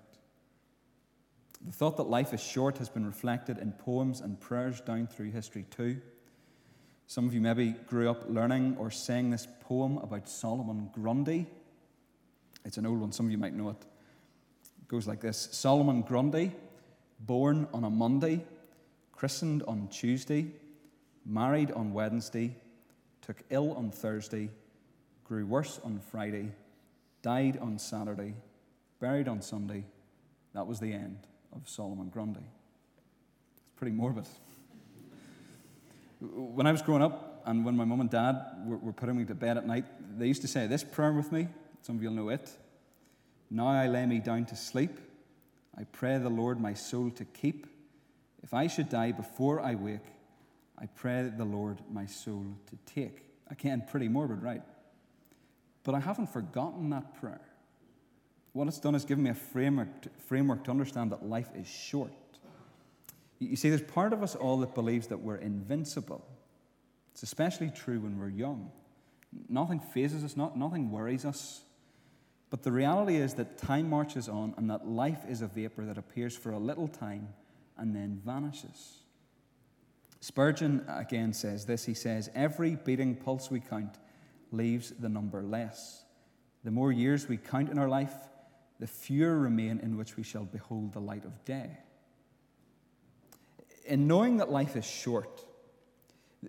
The 1.65 1.71
thought 1.71 1.95
that 1.95 2.09
life 2.09 2.33
is 2.33 2.43
short 2.43 2.77
has 2.79 2.89
been 2.89 3.05
reflected 3.05 3.57
in 3.57 3.71
poems 3.71 4.19
and 4.19 4.37
prayers 4.37 4.81
down 4.81 5.07
through 5.07 5.31
history 5.31 5.65
too. 5.69 6.01
Some 7.09 7.25
of 7.25 7.33
you 7.33 7.39
maybe 7.39 7.73
grew 7.87 8.09
up 8.09 8.25
learning 8.27 8.75
or 8.77 8.91
saying 8.91 9.29
this 9.31 9.47
poem 9.61 9.97
about 9.99 10.27
Solomon 10.27 10.89
Grundy. 10.93 11.47
It's 12.65 12.75
an 12.75 12.85
old 12.85 12.99
one, 12.99 13.13
some 13.13 13.25
of 13.25 13.31
you 13.31 13.37
might 13.37 13.53
know 13.53 13.69
it. 13.69 13.77
It 14.81 14.87
goes 14.89 15.07
like 15.07 15.21
this 15.21 15.47
Solomon 15.53 16.01
Grundy, 16.01 16.51
born 17.21 17.65
on 17.73 17.85
a 17.85 17.89
Monday, 17.89 18.43
christened 19.13 19.63
on 19.63 19.87
Tuesday, 19.87 20.47
married 21.25 21.71
on 21.71 21.93
Wednesday, 21.93 22.53
took 23.21 23.37
ill 23.51 23.71
on 23.73 23.89
Thursday, 23.89 24.49
grew 25.23 25.45
worse 25.45 25.79
on 25.85 26.01
Friday, 26.11 26.51
died 27.21 27.57
on 27.61 27.79
Saturday, 27.79 28.33
buried 28.99 29.29
on 29.29 29.41
Sunday. 29.41 29.85
That 30.53 30.67
was 30.67 30.81
the 30.81 30.91
end 30.91 31.19
of 31.55 31.69
Solomon 31.69 32.09
Grundy. 32.09 32.41
It's 33.53 33.63
pretty 33.77 33.95
morbid. 33.95 34.27
When 36.19 36.65
I 36.65 36.71
was 36.71 36.81
growing 36.81 37.01
up, 37.01 37.43
and 37.45 37.63
when 37.63 37.77
my 37.77 37.85
mum 37.85 38.01
and 38.01 38.09
dad 38.09 38.41
were, 38.65 38.77
were 38.77 38.93
putting 38.93 39.17
me 39.17 39.25
to 39.25 39.35
bed 39.35 39.57
at 39.57 39.65
night, 39.65 39.85
they 40.17 40.27
used 40.27 40.41
to 40.41 40.47
say 40.47 40.67
this 40.67 40.83
prayer 40.83 41.13
with 41.13 41.31
me. 41.31 41.47
Some 41.81 41.95
of 41.95 42.03
you'll 42.03 42.13
know 42.13 42.29
it. 42.29 42.51
Now 43.49 43.67
I 43.67 43.87
lay 43.87 44.05
me 44.05 44.19
down 44.19 44.45
to 44.45 44.55
sleep. 44.55 44.99
I 45.77 45.83
pray 45.85 46.17
the 46.17 46.29
Lord 46.29 46.59
my 46.59 46.73
soul 46.73 47.09
to 47.11 47.23
keep. 47.23 47.67
If 48.43 48.53
I 48.53 48.67
should 48.67 48.89
die 48.89 49.13
before 49.13 49.61
I 49.61 49.75
wake, 49.75 50.05
I 50.77 50.87
pray 50.87 51.31
the 51.35 51.45
Lord 51.45 51.81
my 51.89 52.05
soul 52.05 52.45
to 52.69 52.93
take. 52.93 53.23
Again, 53.49 53.83
pretty 53.89 54.09
morbid, 54.09 54.43
right? 54.43 54.61
But 55.83 55.95
I 55.95 55.99
haven't 55.99 56.27
forgotten 56.33 56.89
that 56.89 57.19
prayer. 57.21 57.41
What 58.51 58.67
it's 58.67 58.79
done 58.79 58.95
is 58.95 59.05
given 59.05 59.23
me 59.23 59.29
a 59.29 59.35
framework 59.35 60.01
to, 60.01 60.09
framework 60.27 60.63
to 60.65 60.71
understand 60.71 61.11
that 61.11 61.23
life 61.25 61.49
is 61.55 61.67
short. 61.67 62.11
You 63.39 63.55
see, 63.55 63.69
there's 63.69 63.81
part 63.81 64.13
of 64.13 64.23
us 64.23 64.35
all 64.35 64.57
that 64.59 64.73
believes 64.73 65.07
that 65.07 65.19
we're 65.19 65.37
invincible. 65.37 66.25
It's 67.11 67.23
especially 67.23 67.69
true 67.69 67.99
when 67.99 68.17
we're 68.17 68.29
young. 68.29 68.71
Nothing 69.49 69.79
fazes 69.79 70.23
us, 70.23 70.35
not, 70.35 70.57
nothing 70.57 70.91
worries 70.91 71.25
us. 71.25 71.63
But 72.49 72.63
the 72.63 72.71
reality 72.71 73.17
is 73.17 73.33
that 73.35 73.57
time 73.57 73.89
marches 73.89 74.29
on 74.29 74.53
and 74.57 74.69
that 74.69 74.87
life 74.87 75.19
is 75.27 75.41
a 75.41 75.47
vapor 75.47 75.85
that 75.85 75.97
appears 75.97 76.35
for 76.35 76.51
a 76.51 76.57
little 76.57 76.87
time 76.87 77.27
and 77.77 77.95
then 77.95 78.21
vanishes. 78.25 78.99
Spurgeon 80.19 80.83
again 80.87 81.33
says 81.33 81.65
this 81.65 81.85
he 81.85 81.93
says, 81.93 82.29
Every 82.33 82.75
beating 82.75 83.15
pulse 83.15 83.51
we 83.51 83.59
count 83.59 83.97
leaves 84.51 84.91
the 84.99 85.09
number 85.09 85.43
less. 85.43 86.03
The 86.63 86.71
more 86.71 86.91
years 86.91 87.27
we 87.27 87.37
count 87.37 87.69
in 87.69 87.77
our 87.77 87.89
life, 87.89 88.13
the 88.79 88.87
fewer 88.87 89.37
remain 89.37 89.79
in 89.79 89.97
which 89.97 90.17
we 90.17 90.23
shall 90.23 90.45
behold 90.45 90.93
the 90.93 91.01
light 91.01 91.25
of 91.25 91.45
day. 91.45 91.77
In 93.87 94.05
knowing 94.05 94.37
that 94.37 94.51
life 94.51 94.75
is 94.75 94.85
short, 94.85 95.45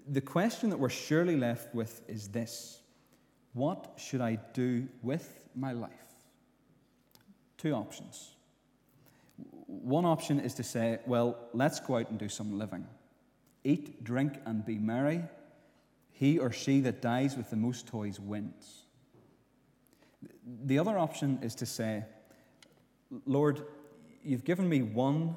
the 0.07 0.21
question 0.21 0.71
that 0.71 0.79
we're 0.79 0.89
surely 0.89 1.37
left 1.37 1.75
with 1.75 2.03
is 2.09 2.29
this 2.29 2.83
What 3.53 3.95
should 3.97 4.21
I 4.21 4.39
do 4.53 4.89
with 5.03 5.49
my 5.55 5.73
life? 5.73 5.93
Two 7.57 7.73
options. 7.73 8.35
One 9.67 10.05
option 10.05 10.41
is 10.41 10.55
to 10.55 10.63
say, 10.63 10.99
well, 11.07 11.37
let's 11.53 11.79
go 11.79 11.97
out 11.97 12.11
and 12.11 12.19
do 12.19 12.29
some 12.29 12.59
living. 12.59 12.87
Eat, 13.65 14.03
drink, 14.03 14.35
and 14.47 14.65
be 14.65 14.79
merry. 14.79 15.23
He 16.11 16.39
or 16.39 16.51
she 16.51 16.81
that 16.81 17.01
dies 17.03 17.37
with 17.37 17.51
the 17.51 17.57
most 17.57 17.87
toys 17.87 18.19
wins. 18.19 18.85
The 20.65 20.79
other 20.79 20.99
option 20.99 21.39
is 21.43 21.55
to 21.57 21.67
say, 21.67 22.05
Lord, 23.27 23.63
you've 24.25 24.45
given 24.45 24.69
me 24.69 24.83
one 24.83 25.37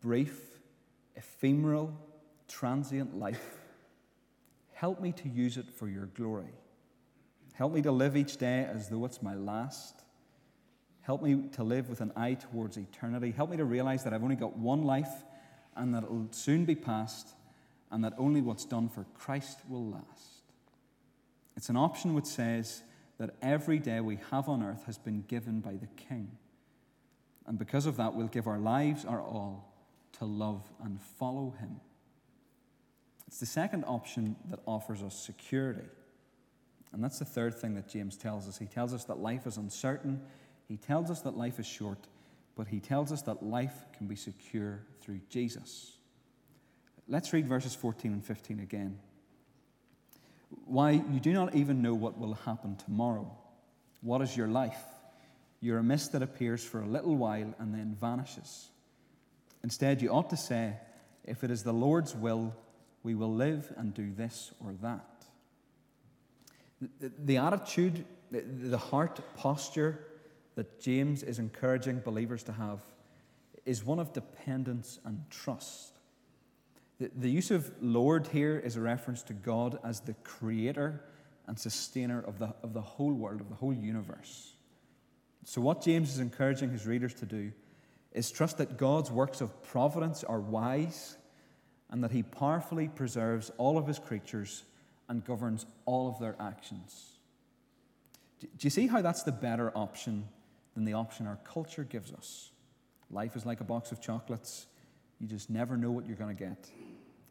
brief, 0.00 0.53
ephemeral, 1.16 1.96
transient 2.48 3.18
life. 3.18 3.58
Help 4.72 5.00
me 5.00 5.12
to 5.12 5.28
use 5.28 5.56
it 5.56 5.70
for 5.70 5.88
your 5.88 6.06
glory. 6.06 6.52
Help 7.54 7.72
me 7.72 7.82
to 7.82 7.92
live 7.92 8.16
each 8.16 8.36
day 8.36 8.68
as 8.68 8.88
though 8.88 9.04
it's 9.04 9.22
my 9.22 9.34
last. 9.34 10.02
Help 11.02 11.22
me 11.22 11.48
to 11.52 11.62
live 11.62 11.88
with 11.88 12.00
an 12.00 12.12
eye 12.16 12.34
towards 12.34 12.76
eternity. 12.76 13.30
Help 13.30 13.50
me 13.50 13.56
to 13.56 13.64
realize 13.64 14.04
that 14.04 14.12
I've 14.12 14.22
only 14.22 14.36
got 14.36 14.56
one 14.56 14.82
life 14.82 15.22
and 15.76 15.94
that 15.94 16.02
it 16.02 16.10
will 16.10 16.28
soon 16.30 16.64
be 16.64 16.74
past 16.74 17.28
and 17.90 18.02
that 18.04 18.14
only 18.18 18.40
what's 18.40 18.64
done 18.64 18.88
for 18.88 19.04
Christ 19.14 19.60
will 19.68 19.86
last. 19.86 20.42
It's 21.56 21.68
an 21.68 21.76
option 21.76 22.14
which 22.14 22.24
says 22.24 22.82
that 23.18 23.36
every 23.40 23.78
day 23.78 24.00
we 24.00 24.18
have 24.30 24.48
on 24.48 24.62
earth 24.62 24.84
has 24.86 24.98
been 24.98 25.24
given 25.28 25.60
by 25.60 25.74
the 25.74 25.86
King. 25.86 26.32
And 27.46 27.58
because 27.58 27.86
of 27.86 27.96
that, 27.98 28.14
we'll 28.14 28.26
give 28.26 28.48
our 28.48 28.58
lives 28.58 29.04
our 29.04 29.20
all 29.20 29.73
to 30.24 30.30
love 30.30 30.62
and 30.82 31.00
follow 31.18 31.54
him. 31.60 31.80
It's 33.26 33.40
the 33.40 33.46
second 33.46 33.84
option 33.86 34.36
that 34.48 34.60
offers 34.66 35.02
us 35.02 35.14
security. 35.14 35.88
And 36.92 37.02
that's 37.02 37.18
the 37.18 37.24
third 37.24 37.54
thing 37.54 37.74
that 37.74 37.88
James 37.88 38.16
tells 38.16 38.48
us. 38.48 38.56
He 38.56 38.66
tells 38.66 38.94
us 38.94 39.04
that 39.04 39.18
life 39.18 39.46
is 39.46 39.56
uncertain, 39.56 40.22
he 40.66 40.76
tells 40.76 41.10
us 41.10 41.20
that 41.22 41.36
life 41.36 41.58
is 41.58 41.66
short, 41.66 41.98
but 42.56 42.68
he 42.68 42.80
tells 42.80 43.12
us 43.12 43.22
that 43.22 43.42
life 43.42 43.74
can 43.96 44.06
be 44.06 44.16
secure 44.16 44.80
through 45.00 45.20
Jesus. 45.28 45.98
Let's 47.06 47.32
read 47.32 47.46
verses 47.46 47.74
14 47.74 48.12
and 48.12 48.24
15 48.24 48.60
again. 48.60 48.98
Why, 50.64 50.92
you 50.92 51.20
do 51.20 51.32
not 51.32 51.54
even 51.54 51.82
know 51.82 51.94
what 51.94 52.18
will 52.18 52.34
happen 52.34 52.76
tomorrow. 52.76 53.30
What 54.00 54.22
is 54.22 54.36
your 54.36 54.48
life? 54.48 54.82
You're 55.60 55.78
a 55.78 55.82
mist 55.82 56.12
that 56.12 56.22
appears 56.22 56.64
for 56.64 56.80
a 56.80 56.86
little 56.86 57.16
while 57.16 57.54
and 57.58 57.74
then 57.74 57.96
vanishes. 58.00 58.70
Instead, 59.64 60.02
you 60.02 60.10
ought 60.10 60.28
to 60.28 60.36
say, 60.36 60.74
If 61.24 61.42
it 61.42 61.50
is 61.50 61.64
the 61.64 61.72
Lord's 61.72 62.14
will, 62.14 62.54
we 63.02 63.14
will 63.14 63.34
live 63.34 63.72
and 63.76 63.94
do 63.94 64.12
this 64.12 64.52
or 64.62 64.74
that. 64.82 65.24
The, 67.18 67.38
attitude, 67.38 68.04
the, 68.30 68.42
the 68.42 68.78
heart 68.78 69.20
posture 69.36 70.06
that 70.54 70.80
James 70.80 71.22
is 71.22 71.38
encouraging 71.38 72.00
believers 72.00 72.42
to 72.44 72.52
have 72.52 72.80
is 73.64 73.82
one 73.82 73.98
of 73.98 74.12
dependence 74.12 75.00
and 75.06 75.24
trust. 75.30 75.94
The, 77.00 77.10
the 77.16 77.30
use 77.30 77.50
of 77.50 77.72
Lord 77.80 78.26
here 78.26 78.58
is 78.58 78.76
a 78.76 78.82
reference 78.82 79.22
to 79.24 79.32
God 79.32 79.78
as 79.82 80.00
the 80.00 80.14
creator 80.24 81.02
and 81.46 81.58
sustainer 81.58 82.20
of 82.20 82.38
the, 82.38 82.54
of 82.62 82.74
the 82.74 82.82
whole 82.82 83.14
world, 83.14 83.40
of 83.40 83.48
the 83.48 83.54
whole 83.54 83.72
universe. 83.72 84.52
So, 85.44 85.62
what 85.62 85.82
James 85.82 86.10
is 86.10 86.18
encouraging 86.18 86.70
his 86.70 86.86
readers 86.86 87.14
to 87.14 87.26
do 87.26 87.52
is 88.14 88.30
trust 88.30 88.58
that 88.58 88.78
God's 88.78 89.10
works 89.10 89.40
of 89.40 89.62
providence 89.64 90.24
are 90.24 90.40
wise 90.40 91.16
and 91.90 92.02
that 92.02 92.12
He 92.12 92.22
powerfully 92.22 92.88
preserves 92.88 93.50
all 93.58 93.76
of 93.76 93.86
His 93.86 93.98
creatures 93.98 94.64
and 95.08 95.24
governs 95.24 95.66
all 95.84 96.08
of 96.08 96.18
their 96.20 96.36
actions. 96.40 97.18
Do 98.40 98.48
you 98.60 98.70
see 98.70 98.86
how 98.86 99.02
that's 99.02 99.22
the 99.22 99.32
better 99.32 99.72
option 99.76 100.28
than 100.74 100.84
the 100.84 100.92
option 100.92 101.26
our 101.26 101.38
culture 101.44 101.84
gives 101.84 102.12
us? 102.12 102.50
Life 103.10 103.36
is 103.36 103.44
like 103.44 103.60
a 103.60 103.64
box 103.64 103.92
of 103.92 104.00
chocolates. 104.00 104.66
You 105.18 105.26
just 105.26 105.50
never 105.50 105.76
know 105.76 105.90
what 105.90 106.06
you're 106.06 106.16
going 106.16 106.34
to 106.34 106.42
get. 106.42 106.70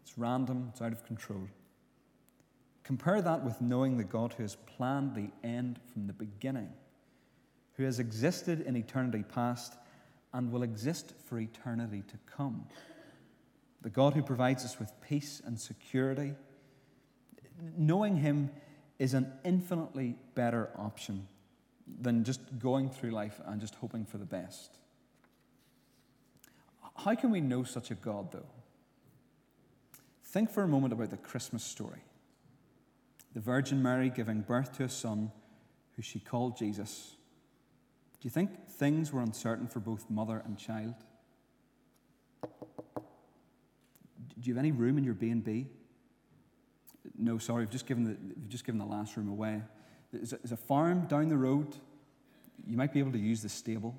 It's 0.02 0.18
random, 0.18 0.70
it's 0.72 0.82
out 0.82 0.92
of 0.92 1.06
control. 1.06 1.48
Compare 2.84 3.22
that 3.22 3.44
with 3.44 3.62
knowing 3.62 3.98
the 3.98 4.04
God 4.04 4.34
who 4.34 4.44
has 4.44 4.56
planned 4.56 5.16
the 5.16 5.30
end 5.48 5.80
from 5.92 6.08
the 6.08 6.14
beginning, 6.14 6.70
who 7.76 7.84
has 7.84 8.00
existed 8.00 8.62
in 8.62 8.76
eternity 8.76 9.24
past 9.24 9.78
and 10.34 10.52
will 10.52 10.64
exist 10.64 11.14
for 11.26 11.40
eternity 11.40 12.04
to 12.08 12.18
come. 12.26 12.66
The 13.82 13.90
God 13.90 14.14
who 14.14 14.24
provides 14.24 14.66
us 14.66 14.80
with 14.80 14.92
peace 15.02 15.42
and 15.46 15.60
security. 15.60 16.34
Knowing 17.78 18.18
Him 18.18 18.50
is 18.98 19.14
an 19.14 19.32
infinitely 19.44 20.16
better 20.36 20.70
option 20.78 21.28
than 22.02 22.24
just 22.24 22.40
going 22.60 22.90
through 22.90 23.12
life 23.12 23.40
and 23.46 23.60
just 23.60 23.76
hoping 23.76 24.06
for 24.06 24.18
the 24.18 24.26
best. 24.26 24.78
How 26.96 27.16
can 27.16 27.32
we 27.32 27.42
know 27.42 27.64
such 27.64 27.92
a 27.92 27.96
God, 27.96 28.32
though? 28.32 28.46
Think 30.24 30.50
for 30.50 30.64
a 30.64 30.68
moment 30.68 30.94
about 30.94 31.10
the 31.10 31.18
Christmas 31.18 31.64
story. 31.64 32.02
The 33.34 33.40
Virgin 33.40 33.82
Mary 33.82 34.10
giving 34.10 34.42
birth 34.42 34.78
to 34.78 34.84
a 34.84 34.90
son 34.90 35.32
who 35.96 36.02
she 36.02 36.20
called 36.20 36.58
Jesus. 36.58 37.18
Do 38.24 38.28
you 38.28 38.32
think 38.32 38.70
things 38.70 39.12
were 39.12 39.20
uncertain 39.20 39.68
for 39.68 39.82
both 39.82 40.10
mother 40.10 40.42
and 40.46 40.58
child? 40.58 40.94
Do 42.42 42.50
you 44.44 44.54
have 44.54 44.60
any 44.60 44.72
room 44.72 44.98
in 44.98 45.04
your 45.04 45.14
B&B? 45.14 45.68
No, 47.18 47.38
sorry, 47.38 47.64
I've 47.64 47.70
just 47.70 47.86
given 47.86 48.06
the, 48.06 48.16
we've 48.40 48.48
just 48.48 48.66
given 48.66 48.80
the 48.80 48.86
last 48.86 49.18
room 49.18 49.28
away. 49.28 49.62
There's 50.14 50.32
a, 50.32 50.38
there's 50.38 50.54
a 50.54 50.58
farm 50.58 51.06
down 51.08 51.28
the 51.28 51.36
road. 51.36 51.76
You 52.66 52.78
might 52.78 52.94
be 52.94 53.00
able 53.00 53.12
to 53.12 53.20
use 53.20 53.42
the 53.42 53.50
stable. 53.50 53.94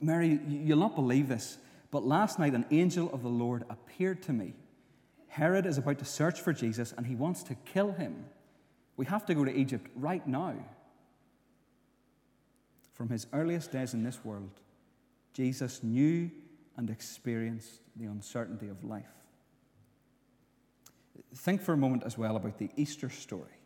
Mary, 0.00 0.40
you'll 0.48 0.78
not 0.78 0.94
believe 0.94 1.28
this, 1.28 1.58
but 1.90 2.06
last 2.06 2.38
night 2.38 2.54
an 2.54 2.64
angel 2.70 3.12
of 3.12 3.22
the 3.22 3.28
Lord 3.28 3.64
appeared 3.68 4.22
to 4.22 4.32
me. 4.32 4.54
Herod 5.28 5.66
is 5.66 5.76
about 5.76 5.98
to 5.98 6.06
search 6.06 6.40
for 6.40 6.54
Jesus 6.54 6.94
and 6.96 7.06
he 7.06 7.16
wants 7.16 7.42
to 7.42 7.54
kill 7.54 7.92
him. 7.92 8.24
We 8.96 9.04
have 9.04 9.26
to 9.26 9.34
go 9.34 9.44
to 9.44 9.54
Egypt 9.54 9.90
right 9.94 10.26
now. 10.26 10.54
From 12.92 13.08
his 13.08 13.26
earliest 13.32 13.72
days 13.72 13.94
in 13.94 14.02
this 14.02 14.24
world, 14.24 14.60
Jesus 15.32 15.82
knew 15.82 16.30
and 16.76 16.90
experienced 16.90 17.80
the 17.96 18.04
uncertainty 18.04 18.68
of 18.68 18.84
life. 18.84 19.04
Think 21.34 21.62
for 21.62 21.72
a 21.72 21.76
moment 21.76 22.02
as 22.04 22.18
well 22.18 22.36
about 22.36 22.58
the 22.58 22.70
Easter 22.76 23.08
story. 23.08 23.58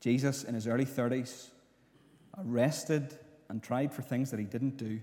Jesus, 0.00 0.44
in 0.44 0.54
his 0.54 0.66
early 0.66 0.84
30s, 0.84 1.48
arrested 2.38 3.18
and 3.48 3.62
tried 3.62 3.92
for 3.92 4.02
things 4.02 4.30
that 4.30 4.38
he 4.38 4.46
didn't 4.46 4.76
do. 4.76 5.00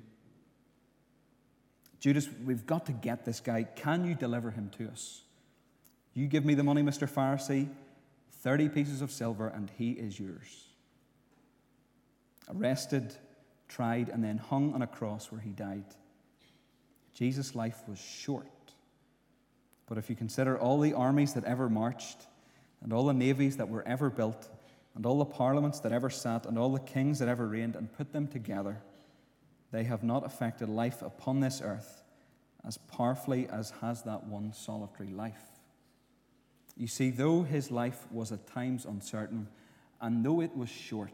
Judas, 1.99 2.29
we've 2.45 2.65
got 2.65 2.85
to 2.85 2.91
get 2.93 3.25
this 3.25 3.39
guy. 3.39 3.63
Can 3.63 4.05
you 4.05 4.15
deliver 4.15 4.51
him 4.51 4.69
to 4.77 4.87
us? 4.87 5.23
You 6.13 6.27
give 6.27 6.45
me 6.45 6.53
the 6.53 6.63
money, 6.63 6.81
Mr. 6.81 7.09
Pharisee, 7.09 7.69
30 8.41 8.69
pieces 8.69 9.01
of 9.01 9.11
silver, 9.11 9.47
and 9.47 9.71
he 9.77 9.91
is 9.91 10.19
yours. 10.19 10.74
Arrested, 12.53 13.15
tried, 13.67 14.09
and 14.09 14.23
then 14.23 14.37
hung 14.37 14.73
on 14.73 14.81
a 14.81 14.87
cross 14.87 15.31
where 15.31 15.41
he 15.41 15.51
died. 15.51 15.85
Jesus' 17.13 17.55
life 17.55 17.81
was 17.87 17.99
short. 17.99 18.47
But 19.87 19.97
if 19.97 20.09
you 20.09 20.15
consider 20.15 20.57
all 20.57 20.79
the 20.79 20.93
armies 20.93 21.33
that 21.33 21.43
ever 21.45 21.69
marched, 21.69 22.27
and 22.81 22.91
all 22.93 23.05
the 23.05 23.13
navies 23.13 23.57
that 23.57 23.69
were 23.69 23.87
ever 23.87 24.09
built, 24.09 24.49
and 24.95 25.05
all 25.05 25.17
the 25.17 25.25
parliaments 25.25 25.79
that 25.81 25.91
ever 25.91 26.09
sat, 26.09 26.45
and 26.45 26.57
all 26.57 26.71
the 26.71 26.79
kings 26.79 27.19
that 27.19 27.27
ever 27.27 27.47
reigned, 27.47 27.75
and 27.75 27.91
put 27.93 28.11
them 28.11 28.27
together, 28.27 28.81
they 29.71 29.83
have 29.83 30.03
not 30.03 30.25
affected 30.25 30.69
life 30.69 31.01
upon 31.01 31.39
this 31.39 31.61
earth 31.63 32.03
as 32.65 32.77
powerfully 32.77 33.47
as 33.49 33.71
has 33.81 34.03
that 34.03 34.25
one 34.25 34.53
solitary 34.53 35.09
life. 35.09 35.41
You 36.77 36.87
see, 36.87 37.09
though 37.09 37.43
his 37.43 37.71
life 37.71 38.05
was 38.11 38.31
at 38.31 38.47
times 38.47 38.85
uncertain, 38.85 39.47
and 40.01 40.25
though 40.25 40.41
it 40.41 40.55
was 40.55 40.69
short, 40.69 41.11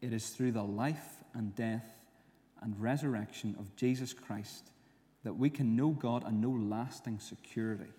it 0.00 0.12
is 0.12 0.28
through 0.30 0.52
the 0.52 0.62
life 0.62 1.22
and 1.34 1.54
death 1.54 1.86
and 2.62 2.80
resurrection 2.80 3.56
of 3.58 3.74
Jesus 3.76 4.12
Christ 4.12 4.70
that 5.24 5.34
we 5.34 5.50
can 5.50 5.76
know 5.76 5.90
God 5.90 6.24
and 6.26 6.40
know 6.40 6.50
lasting 6.50 7.18
security. 7.18 7.90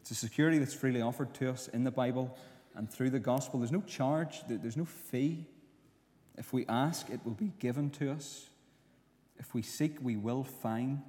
It's 0.00 0.10
a 0.10 0.14
security 0.14 0.58
that's 0.58 0.74
freely 0.74 1.02
offered 1.02 1.34
to 1.34 1.50
us 1.50 1.68
in 1.68 1.84
the 1.84 1.90
Bible 1.90 2.36
and 2.74 2.90
through 2.90 3.10
the 3.10 3.18
gospel. 3.18 3.60
There's 3.60 3.72
no 3.72 3.82
charge, 3.82 4.40
there's 4.48 4.76
no 4.76 4.84
fee. 4.84 5.46
If 6.36 6.52
we 6.52 6.64
ask, 6.66 7.10
it 7.10 7.20
will 7.24 7.32
be 7.32 7.52
given 7.58 7.90
to 7.90 8.12
us. 8.12 8.48
If 9.38 9.54
we 9.54 9.62
seek, 9.62 9.96
we 10.00 10.16
will 10.16 10.44
find. 10.44 11.02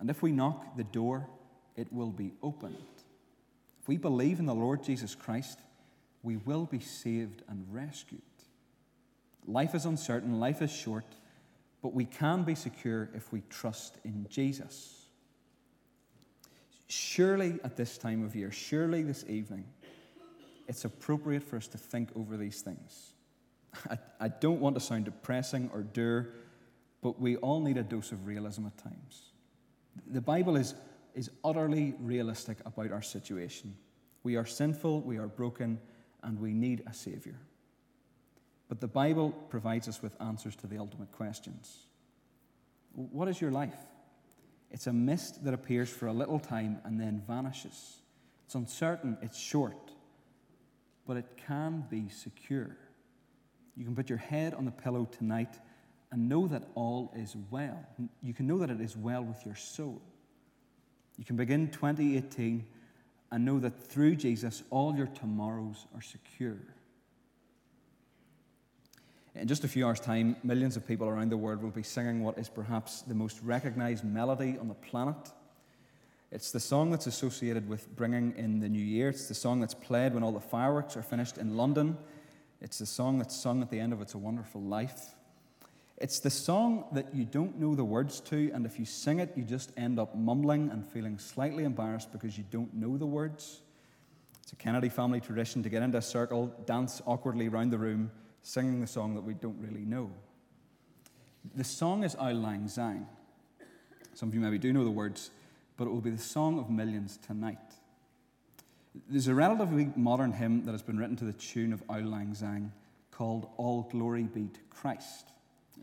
And 0.00 0.10
if 0.10 0.22
we 0.22 0.32
knock 0.32 0.76
the 0.76 0.84
door, 0.84 1.28
it 1.76 1.92
will 1.92 2.10
be 2.10 2.32
opened. 2.42 2.76
If 3.80 3.88
we 3.88 3.96
believe 3.96 4.38
in 4.38 4.46
the 4.46 4.54
Lord 4.54 4.82
Jesus 4.82 5.14
Christ, 5.14 5.60
we 6.22 6.36
will 6.36 6.66
be 6.66 6.80
saved 6.80 7.42
and 7.48 7.66
rescued. 7.70 8.22
Life 9.48 9.74
is 9.74 9.86
uncertain, 9.86 10.38
life 10.38 10.60
is 10.60 10.70
short, 10.70 11.06
but 11.82 11.94
we 11.94 12.04
can 12.04 12.42
be 12.42 12.54
secure 12.54 13.08
if 13.14 13.32
we 13.32 13.42
trust 13.48 13.96
in 14.04 14.26
Jesus. 14.28 15.06
Surely 16.86 17.58
at 17.64 17.74
this 17.74 17.96
time 17.96 18.22
of 18.24 18.36
year, 18.36 18.52
surely 18.52 19.02
this 19.02 19.24
evening, 19.26 19.64
it's 20.68 20.84
appropriate 20.84 21.42
for 21.42 21.56
us 21.56 21.66
to 21.68 21.78
think 21.78 22.10
over 22.14 22.36
these 22.36 22.60
things. 22.60 23.14
I, 23.90 23.98
I 24.20 24.28
don't 24.28 24.60
want 24.60 24.76
to 24.76 24.80
sound 24.80 25.06
depressing 25.06 25.70
or 25.72 25.80
dour, 25.82 26.28
but 27.00 27.18
we 27.18 27.36
all 27.36 27.60
need 27.60 27.78
a 27.78 27.82
dose 27.82 28.12
of 28.12 28.26
realism 28.26 28.66
at 28.66 28.76
times. 28.76 29.30
The 30.08 30.20
Bible 30.20 30.56
is, 30.56 30.74
is 31.14 31.30
utterly 31.42 31.94
realistic 32.00 32.58
about 32.66 32.92
our 32.92 33.02
situation. 33.02 33.74
We 34.24 34.36
are 34.36 34.44
sinful, 34.44 35.00
we 35.00 35.16
are 35.16 35.26
broken, 35.26 35.80
and 36.22 36.38
we 36.38 36.52
need 36.52 36.82
a 36.86 36.92
Savior. 36.92 37.38
But 38.68 38.80
the 38.80 38.88
Bible 38.88 39.30
provides 39.48 39.88
us 39.88 40.02
with 40.02 40.20
answers 40.20 40.54
to 40.56 40.66
the 40.66 40.78
ultimate 40.78 41.10
questions. 41.12 41.86
What 42.94 43.28
is 43.28 43.40
your 43.40 43.50
life? 43.50 43.76
It's 44.70 44.86
a 44.86 44.92
mist 44.92 45.44
that 45.44 45.54
appears 45.54 45.88
for 45.88 46.06
a 46.06 46.12
little 46.12 46.38
time 46.38 46.78
and 46.84 47.00
then 47.00 47.22
vanishes. 47.26 48.02
It's 48.44 48.54
uncertain, 48.54 49.16
it's 49.22 49.38
short, 49.38 49.92
but 51.06 51.16
it 51.16 51.26
can 51.46 51.84
be 51.90 52.08
secure. 52.08 52.76
You 53.76 53.84
can 53.84 53.94
put 53.94 54.08
your 54.08 54.18
head 54.18 54.54
on 54.54 54.64
the 54.64 54.70
pillow 54.70 55.08
tonight 55.10 55.54
and 56.10 56.28
know 56.28 56.46
that 56.48 56.64
all 56.74 57.12
is 57.16 57.36
well. 57.50 57.78
You 58.22 58.34
can 58.34 58.46
know 58.46 58.58
that 58.58 58.70
it 58.70 58.80
is 58.80 58.96
well 58.96 59.22
with 59.22 59.44
your 59.46 59.54
soul. 59.54 60.02
You 61.16 61.24
can 61.24 61.36
begin 61.36 61.68
2018 61.68 62.66
and 63.30 63.44
know 63.44 63.58
that 63.60 63.82
through 63.82 64.16
Jesus, 64.16 64.62
all 64.70 64.94
your 64.96 65.06
tomorrows 65.06 65.86
are 65.94 66.00
secure. 66.02 66.58
In 69.38 69.46
just 69.46 69.62
a 69.62 69.68
few 69.68 69.86
hours' 69.86 70.00
time, 70.00 70.34
millions 70.42 70.76
of 70.76 70.84
people 70.84 71.06
around 71.06 71.30
the 71.30 71.36
world 71.36 71.62
will 71.62 71.70
be 71.70 71.84
singing 71.84 72.24
what 72.24 72.36
is 72.38 72.48
perhaps 72.48 73.02
the 73.02 73.14
most 73.14 73.40
recognized 73.40 74.02
melody 74.02 74.58
on 74.58 74.66
the 74.66 74.74
planet. 74.74 75.14
It's 76.32 76.50
the 76.50 76.58
song 76.58 76.90
that's 76.90 77.06
associated 77.06 77.68
with 77.68 77.94
bringing 77.94 78.34
in 78.36 78.58
the 78.58 78.68
new 78.68 78.82
year. 78.84 79.10
It's 79.10 79.28
the 79.28 79.34
song 79.34 79.60
that's 79.60 79.74
played 79.74 80.12
when 80.12 80.24
all 80.24 80.32
the 80.32 80.40
fireworks 80.40 80.96
are 80.96 81.02
finished 81.02 81.38
in 81.38 81.56
London. 81.56 81.96
It's 82.60 82.80
the 82.80 82.86
song 82.86 83.18
that's 83.18 83.36
sung 83.36 83.62
at 83.62 83.70
the 83.70 83.78
end 83.78 83.92
of 83.92 84.02
It's 84.02 84.14
a 84.14 84.18
Wonderful 84.18 84.60
Life. 84.60 85.14
It's 85.98 86.18
the 86.18 86.30
song 86.30 86.86
that 86.90 87.14
you 87.14 87.24
don't 87.24 87.60
know 87.60 87.76
the 87.76 87.84
words 87.84 88.18
to, 88.22 88.50
and 88.52 88.66
if 88.66 88.76
you 88.76 88.84
sing 88.84 89.20
it, 89.20 89.34
you 89.36 89.44
just 89.44 89.70
end 89.76 90.00
up 90.00 90.16
mumbling 90.16 90.68
and 90.70 90.84
feeling 90.84 91.16
slightly 91.16 91.62
embarrassed 91.62 92.10
because 92.10 92.36
you 92.36 92.44
don't 92.50 92.74
know 92.74 92.96
the 92.96 93.06
words. 93.06 93.60
It's 94.42 94.52
a 94.52 94.56
Kennedy 94.56 94.88
family 94.88 95.20
tradition 95.20 95.62
to 95.62 95.68
get 95.68 95.82
into 95.82 95.98
a 95.98 96.02
circle, 96.02 96.52
dance 96.66 97.00
awkwardly 97.06 97.46
around 97.46 97.70
the 97.70 97.78
room, 97.78 98.10
singing 98.48 98.80
the 98.80 98.86
song 98.86 99.14
that 99.14 99.20
we 99.20 99.34
don't 99.34 99.58
really 99.60 99.84
know. 99.84 100.10
The 101.54 101.64
song 101.64 102.02
is 102.02 102.14
Auld 102.14 102.36
Lang 102.36 102.66
Syne. 102.66 103.06
Some 104.14 104.30
of 104.30 104.34
you 104.34 104.40
maybe 104.40 104.56
do 104.56 104.72
know 104.72 104.84
the 104.84 104.90
words, 104.90 105.30
but 105.76 105.86
it 105.86 105.90
will 105.90 106.00
be 106.00 106.08
the 106.08 106.16
song 106.16 106.58
of 106.58 106.70
millions 106.70 107.18
tonight. 107.18 107.58
There's 109.06 109.28
a 109.28 109.34
relatively 109.34 109.92
modern 109.96 110.32
hymn 110.32 110.64
that 110.64 110.72
has 110.72 110.80
been 110.80 110.98
written 110.98 111.14
to 111.16 111.26
the 111.26 111.34
tune 111.34 111.74
of 111.74 111.82
Auld 111.90 112.06
Lang 112.06 112.32
Syne 112.32 112.72
called 113.10 113.50
All 113.58 113.82
Glory 113.82 114.22
Be 114.22 114.48
to 114.48 114.60
Christ. 114.70 115.28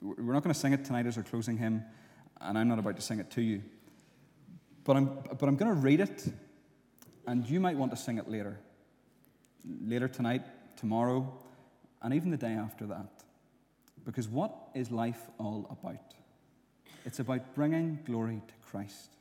We're 0.01 0.33
not 0.33 0.41
going 0.41 0.53
to 0.53 0.59
sing 0.59 0.73
it 0.73 0.83
tonight 0.83 1.05
as 1.05 1.17
our 1.17 1.23
closing 1.23 1.59
hymn, 1.59 1.83
and 2.41 2.57
I'm 2.57 2.67
not 2.67 2.79
about 2.79 2.95
to 2.95 3.01
sing 3.03 3.19
it 3.19 3.29
to 3.31 3.43
you. 3.43 3.61
But 4.85 4.97
I'm, 4.97 5.05
but 5.37 5.47
I'm 5.47 5.55
going 5.55 5.71
to 5.71 5.79
read 5.79 5.99
it, 5.99 6.33
and 7.27 7.47
you 7.47 7.59
might 7.59 7.77
want 7.77 7.91
to 7.91 7.97
sing 7.97 8.17
it 8.17 8.27
later. 8.27 8.59
Later 9.63 10.07
tonight, 10.07 10.41
tomorrow, 10.77 11.31
and 12.05 12.13
even 12.13 12.29
the 12.29 12.37
day 12.37 12.53
after 12.53 12.85
that. 12.85 13.23
Because 14.05 14.29
what 14.29 14.53
is 14.75 14.91
life 14.91 15.19
all 15.39 15.67
about? 15.71 16.13
It's 17.03 17.17
about 17.17 17.55
bringing 17.55 17.97
glory 18.05 18.43
to 18.47 18.53
Christ. 18.69 19.15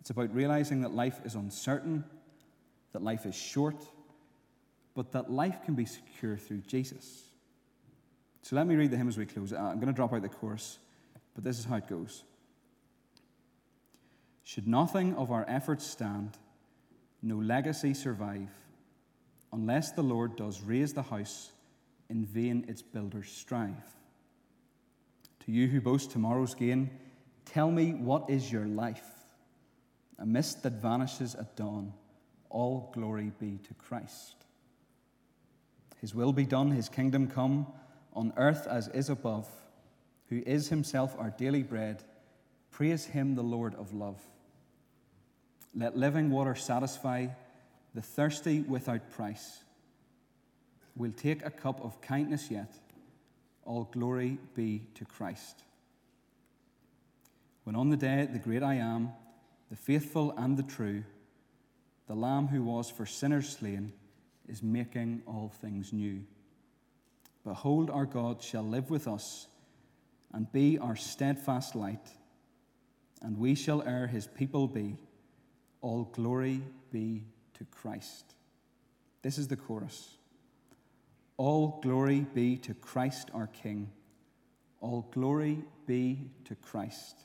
It's 0.00 0.10
about 0.10 0.34
realizing 0.34 0.80
that 0.80 0.92
life 0.92 1.20
is 1.24 1.36
uncertain, 1.36 2.02
that 2.92 3.02
life 3.04 3.24
is 3.24 3.36
short, 3.36 3.76
but 4.96 5.12
that 5.12 5.30
life 5.30 5.64
can 5.64 5.74
be 5.74 5.84
secure 5.84 6.36
through 6.36 6.62
Jesus. 6.66 7.22
So 8.42 8.56
let 8.56 8.66
me 8.66 8.74
read 8.74 8.90
the 8.90 8.96
hymn 8.96 9.08
as 9.08 9.16
we 9.16 9.26
close. 9.26 9.52
I'm 9.52 9.76
going 9.76 9.86
to 9.86 9.92
drop 9.92 10.12
out 10.12 10.22
the 10.22 10.28
chorus, 10.28 10.80
but 11.36 11.44
this 11.44 11.60
is 11.60 11.66
how 11.66 11.76
it 11.76 11.86
goes. 11.86 12.24
Should 14.42 14.66
nothing 14.66 15.14
of 15.14 15.30
our 15.30 15.44
efforts 15.46 15.86
stand, 15.86 16.36
no 17.22 17.36
legacy 17.36 17.94
survive, 17.94 18.48
unless 19.52 19.92
the 19.92 20.02
Lord 20.02 20.36
does 20.36 20.60
raise 20.60 20.92
the 20.92 21.02
house, 21.02 21.52
in 22.08 22.24
vain 22.24 22.64
its 22.68 22.82
builders 22.82 23.30
strive. 23.30 23.96
To 25.46 25.52
you 25.52 25.68
who 25.68 25.80
boast 25.80 26.10
tomorrow's 26.10 26.54
gain, 26.54 26.90
tell 27.44 27.70
me 27.70 27.92
what 27.92 28.28
is 28.28 28.50
your 28.50 28.66
life? 28.66 29.06
A 30.18 30.26
mist 30.26 30.62
that 30.64 30.82
vanishes 30.82 31.34
at 31.34 31.56
dawn, 31.56 31.92
all 32.50 32.90
glory 32.92 33.32
be 33.38 33.58
to 33.68 33.74
Christ. 33.74 34.34
His 36.00 36.14
will 36.14 36.32
be 36.32 36.44
done, 36.44 36.70
his 36.70 36.88
kingdom 36.88 37.28
come 37.28 37.66
on 38.12 38.32
earth 38.36 38.66
as 38.66 38.88
is 38.88 39.08
above, 39.08 39.48
who 40.28 40.42
is 40.44 40.68
himself 40.68 41.14
our 41.18 41.30
daily 41.30 41.62
bread. 41.62 42.02
Praise 42.70 43.06
him, 43.06 43.34
the 43.34 43.42
Lord 43.42 43.74
of 43.74 43.92
love. 43.92 44.20
Let 45.74 45.96
living 45.96 46.30
water 46.30 46.54
satisfy 46.54 47.28
the 47.94 48.02
thirsty 48.02 48.60
without 48.62 49.10
price. 49.10 49.62
We'll 50.96 51.12
take 51.12 51.44
a 51.44 51.50
cup 51.50 51.84
of 51.84 52.00
kindness 52.00 52.50
yet. 52.50 52.72
All 53.64 53.84
glory 53.84 54.38
be 54.54 54.82
to 54.94 55.04
Christ. 55.04 55.62
When 57.64 57.76
on 57.76 57.90
the 57.90 57.96
day 57.96 58.28
the 58.30 58.38
great 58.38 58.62
I 58.62 58.74
am, 58.74 59.12
the 59.70 59.76
faithful 59.76 60.34
and 60.36 60.56
the 60.56 60.62
true, 60.62 61.04
the 62.06 62.14
Lamb 62.14 62.48
who 62.48 62.62
was 62.62 62.90
for 62.90 63.06
sinners 63.06 63.48
slain, 63.48 63.92
is 64.48 64.62
making 64.62 65.22
all 65.26 65.52
things 65.60 65.92
new. 65.92 66.24
Behold, 67.44 67.88
our 67.88 68.06
God 68.06 68.42
shall 68.42 68.64
live 68.64 68.90
with 68.90 69.06
us 69.06 69.46
and 70.32 70.50
be 70.52 70.78
our 70.78 70.96
steadfast 70.96 71.74
light, 71.74 72.08
and 73.22 73.38
we 73.38 73.54
shall 73.54 73.82
ere 73.82 74.06
his 74.06 74.26
people 74.26 74.66
be. 74.66 74.96
All 75.80 76.04
glory 76.12 76.62
be 76.92 77.24
to 77.60 77.64
Christ. 77.64 78.34
This 79.22 79.38
is 79.38 79.46
the 79.46 79.56
chorus. 79.56 80.16
All 81.36 81.78
glory 81.82 82.26
be 82.34 82.56
to 82.58 82.74
Christ 82.74 83.30
our 83.32 83.46
King. 83.46 83.90
All 84.80 85.08
glory 85.12 85.62
be 85.86 86.30
to 86.46 86.56
Christ. 86.56 87.16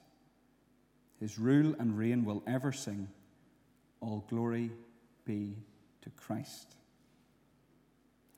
His 1.19 1.39
rule 1.39 1.73
and 1.79 1.97
reign 1.97 2.23
will 2.23 2.43
ever 2.45 2.71
sing. 2.71 3.07
All 3.99 4.23
glory 4.29 4.69
be 5.25 5.55
to 6.03 6.11
Christ 6.11 6.75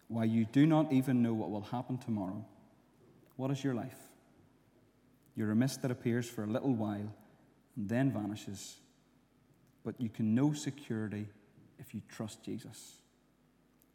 why 0.08 0.24
you 0.24 0.46
do 0.46 0.66
not 0.66 0.92
even 0.92 1.22
know 1.22 1.34
what 1.34 1.52
will 1.52 1.62
happen 1.62 1.98
tomorrow. 1.98 2.46
What 3.36 3.52
is 3.52 3.64
your 3.64 3.74
life? 3.74 3.98
You're 5.36 5.52
a 5.52 5.56
mist 5.56 5.82
that 5.82 5.92
appears 5.92 6.28
for 6.28 6.44
a 6.44 6.48
little 6.48 6.74
while 6.74 7.14
and 7.76 7.90
then 7.90 8.12
vanishes, 8.12 8.78
but 9.84 10.00
you 10.00 10.10
can 10.10 10.34
know 10.34 10.54
security 10.54 11.28
if 11.80 11.94
you 11.94 12.02
trust 12.10 12.44
Jesus. 12.44 12.96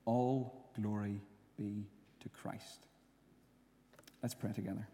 All 0.05 0.71
glory 0.81 1.21
be 1.57 1.87
to 2.21 2.29
Christ. 2.29 2.87
Let's 4.23 4.35
pray 4.35 4.53
together. 4.53 4.87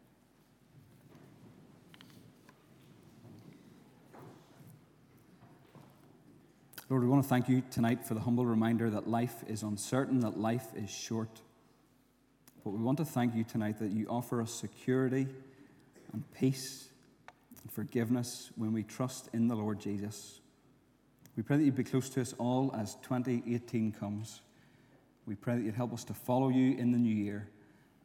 Lord, 6.91 7.03
we 7.03 7.09
want 7.09 7.23
to 7.23 7.29
thank 7.29 7.51
you 7.51 7.63
tonight 7.71 8.07
for 8.07 8.15
the 8.15 8.21
humble 8.21 8.47
reminder 8.47 8.89
that 8.89 9.07
life 9.07 9.45
is 9.47 9.63
uncertain, 9.63 10.21
that 10.21 10.39
life 10.39 10.69
is 10.75 10.89
short. 10.89 11.43
But 12.65 12.71
we 12.71 12.83
want 12.83 12.97
to 12.97 13.05
thank 13.05 13.35
you 13.35 13.45
tonight 13.45 13.79
that 13.81 13.93
you 13.93 14.07
offer 14.09 14.41
us 14.41 14.53
security 14.53 15.27
and 16.15 16.25
peace 16.33 16.89
and 17.63 17.71
forgiveness 17.71 18.51
when 18.57 18.73
we 18.73 18.85
trust 18.85 19.29
in 19.35 19.49
the 19.49 19.55
Lord 19.55 19.81
Jesus. 19.81 20.41
We 21.39 21.45
pray 21.45 21.57
that 21.57 21.63
you'd 21.63 21.77
be 21.77 21.85
close 21.85 22.09
to 22.11 22.21
us 22.21 22.35
all 22.37 22.75
as 22.77 22.97
2018 22.97 23.93
comes. 23.93 24.41
We 25.25 25.37
pray 25.37 25.55
that 25.55 25.63
you'd 25.63 25.77
help 25.77 25.93
us 25.93 26.03
to 26.07 26.13
follow 26.13 26.49
you 26.49 26.77
in 26.77 26.91
the 26.91 26.99
new 26.99 27.15
year 27.15 27.49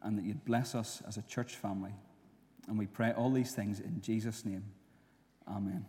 and 0.04 0.16
that 0.20 0.24
you'd 0.24 0.46
bless 0.46 0.76
us 0.76 1.02
as 1.08 1.18
a 1.18 1.24
church 1.24 1.56
family. 1.56 1.96
And 2.68 2.78
we 2.78 2.86
pray 2.86 3.12
all 3.12 3.32
these 3.32 3.52
things 3.52 3.80
in 3.80 4.02
Jesus' 4.02 4.46
name. 4.46 4.64
Amen. 5.48 5.84